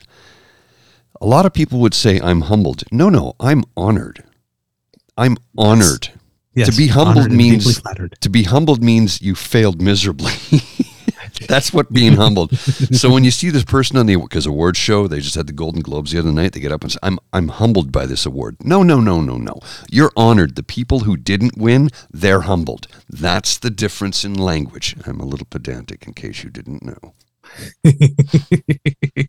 [1.21, 2.85] a lot of people would say I'm humbled.
[2.93, 4.23] No, no, I'm honored.
[5.17, 6.13] I'm honored.
[6.55, 7.83] Yes, to be humbled deeply means
[8.21, 10.33] to be humbled means you failed miserably.
[11.49, 12.57] That's what being humbled.
[12.57, 15.53] So when you see this person on the because awards show, they just had the
[15.53, 16.53] Golden Globes the other night.
[16.53, 19.37] They get up and say, "I'm I'm humbled by this award." No, no, no, no,
[19.37, 19.61] no.
[19.91, 20.57] You're honored.
[20.57, 22.87] The people who didn't win, they're humbled.
[23.09, 24.97] That's the difference in language.
[25.07, 27.15] I'm a little pedantic, in case you didn't know.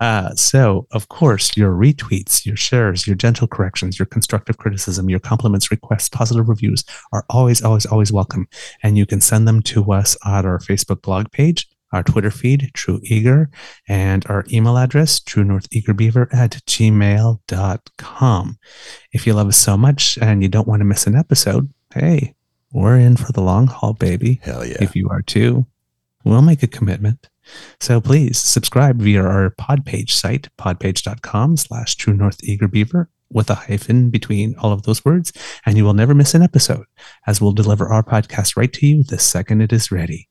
[0.00, 5.20] uh, so, of course, your retweets, your shares, your gentle corrections, your constructive criticism, your
[5.20, 8.48] compliments, requests, positive reviews are always, always, always welcome.
[8.82, 12.70] And you can send them to us at our Facebook blog page, our Twitter feed,
[12.74, 13.50] True Eager,
[13.88, 18.58] and our email address, True North Eager Beaver at gmail.com.
[19.12, 22.34] If you love us so much and you don't want to miss an episode, hey,
[22.72, 24.40] we're in for the long haul, baby.
[24.42, 24.76] Hell yeah.
[24.80, 25.66] If you are too,
[26.24, 27.28] we'll make a commitment.
[27.80, 33.48] So please subscribe via our pod page site, podpage.com slash true north eager beaver with
[33.50, 35.32] a hyphen between all of those words,
[35.64, 36.84] and you will never miss an episode
[37.26, 40.28] as we'll deliver our podcast right to you the second it is ready.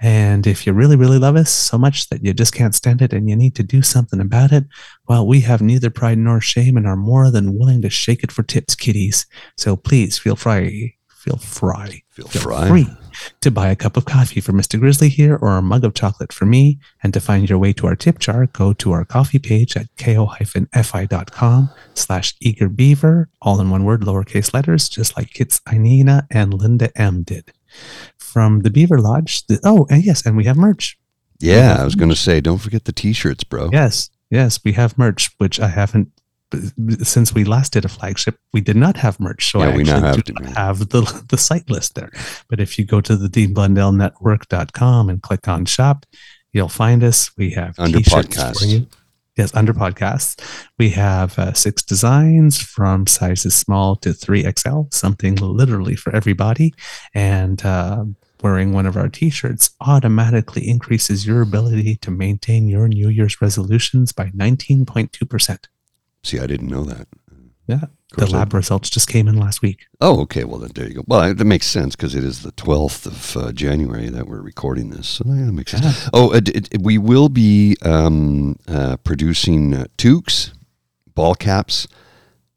[0.00, 3.12] And if you really, really love us so much that you just can't stand it
[3.12, 4.64] and you need to do something about it,
[5.06, 8.32] well, we have neither pride nor shame and are more than willing to shake it
[8.32, 9.26] for tips, kiddies.
[9.56, 12.96] So please feel free, feel free, Feel feel free
[13.40, 14.78] to buy a cup of coffee for Mr.
[14.78, 16.78] Grizzly here or a mug of chocolate for me.
[17.02, 19.88] And to find your way to our tip jar, go to our coffee page at
[19.98, 26.54] ko-fi.com slash eager beaver, all in one word, lowercase letters, just like Kits Inina and
[26.54, 27.52] Linda M did.
[28.18, 29.46] From the Beaver Lodge.
[29.46, 30.98] The, oh, and yes, and we have merch.
[31.38, 33.70] Yeah, I was going to say, don't forget the t-shirts, bro.
[33.72, 36.12] Yes, yes, we have merch, which I haven't
[37.02, 38.36] since we last did a flagship.
[38.52, 41.24] We did not have merch, so Yeah, I we actually have do not have the
[41.28, 42.10] the site list there.
[42.48, 46.06] But if you go to the deanblundellnetwork.com and click on shop,
[46.52, 47.30] you'll find us.
[47.36, 48.58] We have Under t-shirts podcasts.
[48.58, 48.86] for you.
[49.36, 50.38] Yes, under podcasts.
[50.78, 56.74] We have uh, six designs from sizes small to 3XL, something literally for everybody.
[57.14, 58.04] And uh,
[58.42, 63.40] wearing one of our t shirts automatically increases your ability to maintain your New Year's
[63.40, 65.58] resolutions by 19.2%.
[66.24, 67.08] See, I didn't know that.
[67.66, 67.80] Yeah.
[68.10, 69.86] The course I- lab results just came in last week.
[70.00, 70.44] Oh, okay.
[70.44, 71.04] Well, then there you go.
[71.06, 74.90] Well, that makes sense because it is the 12th of uh, January that we're recording
[74.90, 75.08] this.
[75.08, 76.08] So yeah, that makes sense.
[76.12, 80.52] Oh, it, it, we will be um, uh, producing uh, toques,
[81.14, 81.86] ball caps,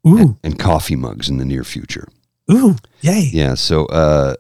[0.08, 2.08] Ooh, and, and coffee mugs in the near future.
[2.52, 3.30] ooh, yay.
[3.32, 3.54] Yeah.
[3.56, 4.36] So uh,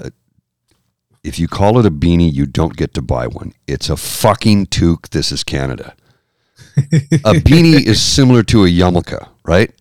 [1.23, 3.53] if you call it a beanie, you don't get to buy one.
[3.67, 5.09] It's a fucking toque.
[5.09, 5.95] This is Canada.
[6.77, 6.81] A
[7.43, 9.71] beanie is similar to a yarmulke, right?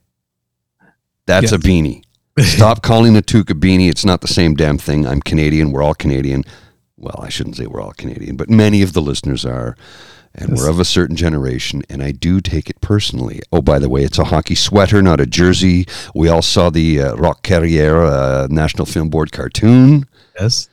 [1.26, 2.02] That's a beanie.
[2.40, 3.88] Stop calling a toque a beanie.
[3.88, 5.06] It's not the same damn thing.
[5.06, 5.70] I'm Canadian.
[5.72, 6.44] We're all Canadian.
[6.96, 9.76] Well, I shouldn't say we're all Canadian, but many of the listeners are.
[10.36, 10.58] And Yes.
[10.58, 13.40] we're of a certain generation, and I do take it personally.
[13.52, 15.86] Oh, by the way, it's a hockey sweater, not a jersey.
[16.12, 20.08] We all saw the uh, Roch Carrier uh, National Film Board cartoon.
[20.36, 20.68] Yes.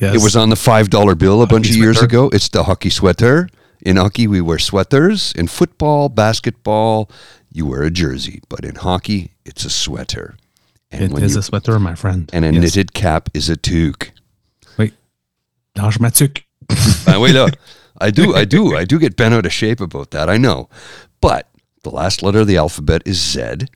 [0.00, 0.14] Yes.
[0.14, 2.06] It was on the five dollar bill a bunch of Hockey years sweater.
[2.16, 2.30] ago.
[2.32, 3.50] It's the hockey sweater.
[3.82, 5.32] In hockey, we wear sweaters.
[5.36, 7.10] In football, basketball,
[7.52, 8.40] you wear a jersey.
[8.48, 10.36] But in hockey, it's a sweater.
[10.90, 12.30] And It is you- a sweater, my friend.
[12.32, 12.60] and a Yes.
[12.62, 14.10] knitted cap is a toque.
[15.74, 16.42] Dash Matsuk.
[17.08, 17.50] Ah, wait up.
[18.00, 20.30] I do, I do, I do get bent out of shape about that.
[20.30, 20.68] I know,
[21.20, 21.48] but
[21.82, 23.66] the last letter of the alphabet is Z,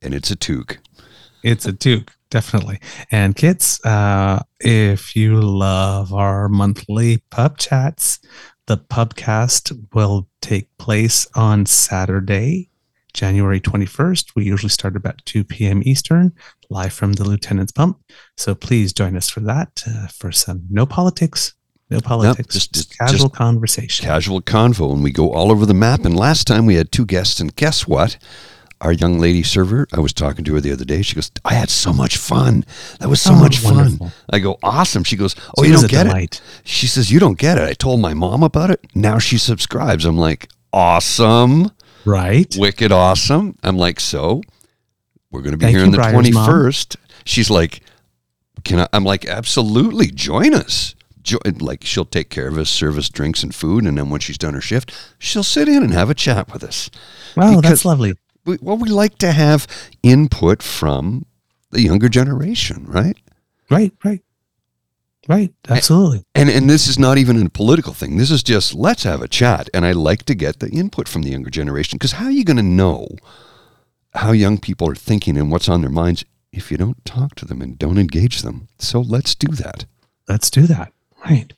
[0.00, 0.78] and it's a toque.
[1.42, 2.78] It's a toque, definitely.
[3.10, 8.20] And kids, uh, if you love our monthly pub chats,
[8.66, 12.68] the pubcast will take place on Saturday,
[13.12, 14.32] January 21st.
[14.34, 15.82] We usually start about 2 p.m.
[15.84, 16.32] Eastern,
[16.68, 18.00] live from the Lieutenant's Pump.
[18.36, 21.54] So please join us for that, uh, for some no politics,
[21.90, 22.54] No politics.
[22.54, 24.04] just- just, just- casual just conversation.
[24.04, 26.04] casual convo and we go all over the map.
[26.04, 28.18] And last time we had two guests, and guess what?
[28.82, 31.00] Our young lady server, I was talking to her the other day.
[31.00, 32.64] She goes, I had so much fun.
[33.00, 34.08] That was so Oh, much wonderful.
[34.08, 34.12] fun.
[34.30, 35.02] I go, awesome.
[35.02, 36.36] She goes, Oh, She you don't get delight.
[36.36, 36.42] it?
[36.68, 37.66] She says, You don't get it.
[37.66, 38.84] I told my mom about it.
[38.94, 40.04] Now she subscribes.
[40.04, 41.70] I'm like, Awesome.
[42.04, 42.54] right?
[42.58, 43.56] Wicked awesome.
[43.62, 44.42] I'm like, So
[45.30, 46.46] we're going to be Thank here on the Briar's mom.
[46.48, 46.96] 21st.
[47.24, 47.80] She's like,
[48.64, 48.88] Can I?
[48.92, 50.08] I'm like, Absolutely.
[50.08, 50.94] Join us.
[51.22, 54.20] Jo- like she'll take care of us, serve us drinks and food, and then when
[54.20, 56.88] she's done her shift, she'll sit in and have a chat with us.
[57.36, 58.14] Wow, because- that's lovely.
[58.46, 59.66] We, well, we like to have
[60.02, 61.26] input from
[61.70, 63.16] the younger generation, right?
[63.68, 64.22] Right, right.
[65.28, 66.24] Right, absolutely.
[66.36, 68.16] And and this is not even a political thing.
[68.16, 71.22] This is just let's have a chat, and I like to get the input from
[71.22, 73.08] the younger generation because how are you going to know
[74.14, 77.44] how young people are thinking and what's on their minds if you don't talk to
[77.44, 78.68] them and don't engage them?
[78.78, 79.84] So let's do that.
[80.28, 80.92] Let's do that.
[81.28, 81.52] Right.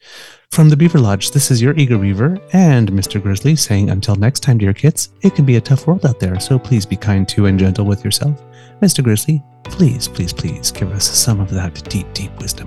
[0.51, 3.23] From the Beaver Lodge, this is your Eager Beaver and Mr.
[3.23, 6.41] Grizzly saying, until next time, dear kids, it can be a tough world out there,
[6.41, 8.43] so please be kind to and gentle with yourself.
[8.81, 9.05] Mr.
[9.05, 12.67] Grizzly, please, please, please give us some of that deep, deep wisdom.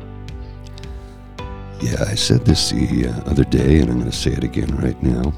[1.82, 4.76] Yeah, I said this the uh, other day, and I'm going to say it again
[4.78, 5.34] right now.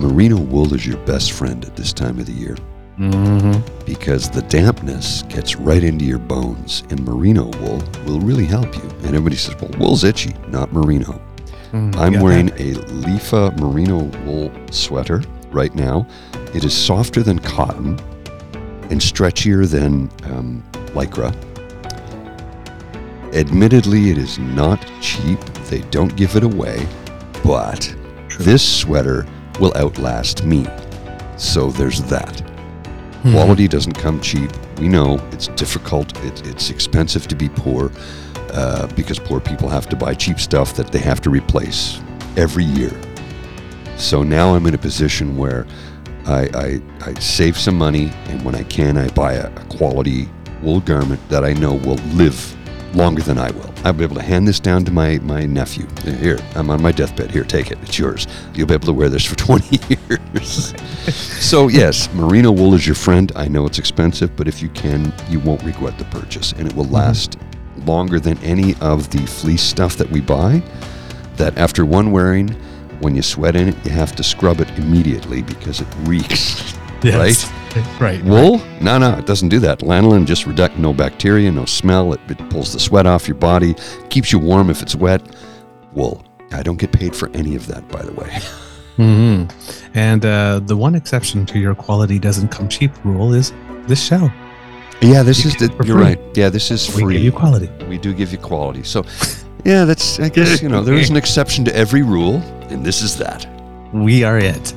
[0.00, 2.56] Merino wool is your best friend at this time of the year.
[2.98, 3.84] Mm-hmm.
[3.84, 8.82] because the dampness gets right into your bones, and merino wool will really help you.
[8.82, 11.20] And everybody says, well, wool's itchy, not merino.
[11.72, 16.06] I'm wearing a Lefa merino wool sweater right now.
[16.54, 17.98] It is softer than cotton
[18.90, 20.62] and stretchier than um,
[20.94, 21.34] lycra.
[23.34, 25.40] Admittedly, it is not cheap.
[25.68, 26.86] They don't give it away,
[27.42, 27.92] but
[28.38, 29.26] this sweater
[29.58, 30.68] will outlast me.
[31.36, 32.53] So there's that.
[33.32, 34.50] Quality doesn't come cheap.
[34.78, 36.14] We know it's difficult.
[36.24, 37.90] It, it's expensive to be poor
[38.52, 42.00] uh, because poor people have to buy cheap stuff that they have to replace
[42.36, 42.92] every year.
[43.96, 45.66] So now I'm in a position where
[46.26, 50.28] I, I, I save some money, and when I can, I buy a, a quality
[50.62, 52.54] wool garment that I know will live
[52.94, 53.72] longer than I will.
[53.84, 55.86] I'll be able to hand this down to my, my nephew.
[56.04, 57.30] Here, I'm on my deathbed.
[57.30, 57.78] Here, take it.
[57.82, 58.26] It's yours.
[58.54, 60.74] You'll be able to wear this for 20 years.
[61.14, 63.32] so, yes, merino wool is your friend.
[63.36, 66.74] I know it's expensive, but if you can, you won't regret the purchase, and it
[66.74, 66.94] will mm-hmm.
[66.94, 67.38] last
[67.84, 70.62] longer than any of the fleece stuff that we buy.
[71.36, 72.48] That after one wearing,
[73.00, 76.74] when you sweat in it, you have to scrub it immediately because it reeks.
[77.02, 77.44] Yes.
[77.50, 77.63] Right.
[78.24, 78.58] Wool?
[78.80, 79.80] No, no, it doesn't do that.
[79.80, 82.12] Lanolin just reduct no bacteria, no smell.
[82.12, 83.74] It, it pulls the sweat off your body,
[84.10, 85.22] keeps you warm if it's wet.
[85.92, 86.24] Wool.
[86.52, 88.38] I don't get paid for any of that, by the way.
[88.96, 89.44] hmm
[89.94, 93.52] And uh, the one exception to your quality doesn't come cheap rule is
[93.88, 94.30] this show.
[95.00, 95.66] Yeah, this You is the.
[95.84, 96.04] You're free.
[96.04, 96.20] right.
[96.36, 97.14] Yeah, this is We free.
[97.14, 97.68] give you quality.
[97.88, 98.84] we do give you quality.
[98.84, 99.04] So,
[99.64, 100.20] yeah, that's.
[100.20, 102.36] I guess you know there is an exception to every rule,
[102.70, 103.46] and this is that.
[103.92, 104.72] We are it.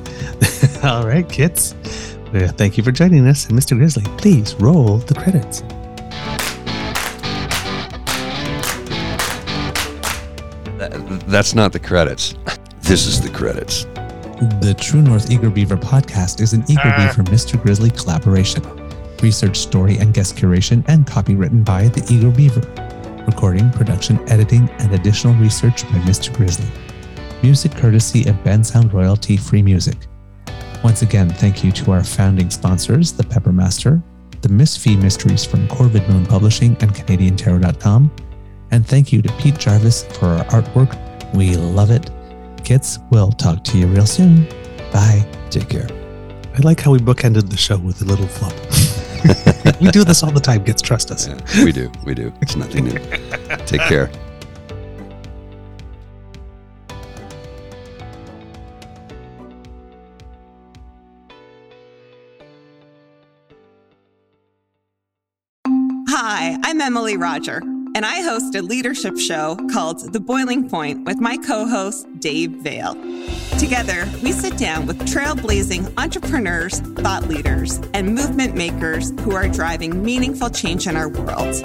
[0.84, 1.74] All right, kids.
[2.34, 3.46] Uh, Thank you for joining us.
[3.48, 3.76] And Mr.
[3.76, 5.62] Grizzly, please roll the credits.
[10.78, 12.34] That- That's not the credits.
[12.82, 13.84] This is the credits.
[14.60, 17.60] The True North Eager Beaver podcast is an Eager Beaver Mr.
[17.60, 18.62] Grizzly collaboration.
[19.20, 22.60] Research, story, and guest curation and copy written by the Eager Beaver.
[23.26, 26.34] Recording, production, editing, and additional research by Mr.
[26.34, 26.66] Grizzly.
[27.42, 29.96] Music courtesy of Bensound Royalty Free Music.
[30.84, 34.02] Once again, thank you to our founding sponsors, the Peppermaster,
[34.42, 38.10] the Miss Fee Mysteries from Corvid Moon Publishing and CanadianTarot.com,
[38.70, 41.34] and thank you to Pete Jarvis for our artwork.
[41.34, 42.10] We love it.
[42.64, 44.44] Kids, we'll talk to you real soon.
[44.92, 45.26] Bye.
[45.50, 45.88] Take care.
[46.54, 48.52] I like how we bookended the show with a little flop.
[49.80, 50.82] we do this all the time, kids.
[50.82, 51.26] Trust us.
[51.26, 51.90] Yeah, we do.
[52.04, 52.32] We do.
[52.40, 52.98] It's nothing new.
[53.66, 54.10] Take care.
[66.62, 67.62] I'm Emily Roger,
[67.94, 72.50] and I host a leadership show called The Boiling Point with my co host, Dave
[72.62, 72.94] Vale.
[73.58, 80.02] Together, we sit down with trailblazing entrepreneurs, thought leaders, and movement makers who are driving
[80.02, 81.64] meaningful change in our world.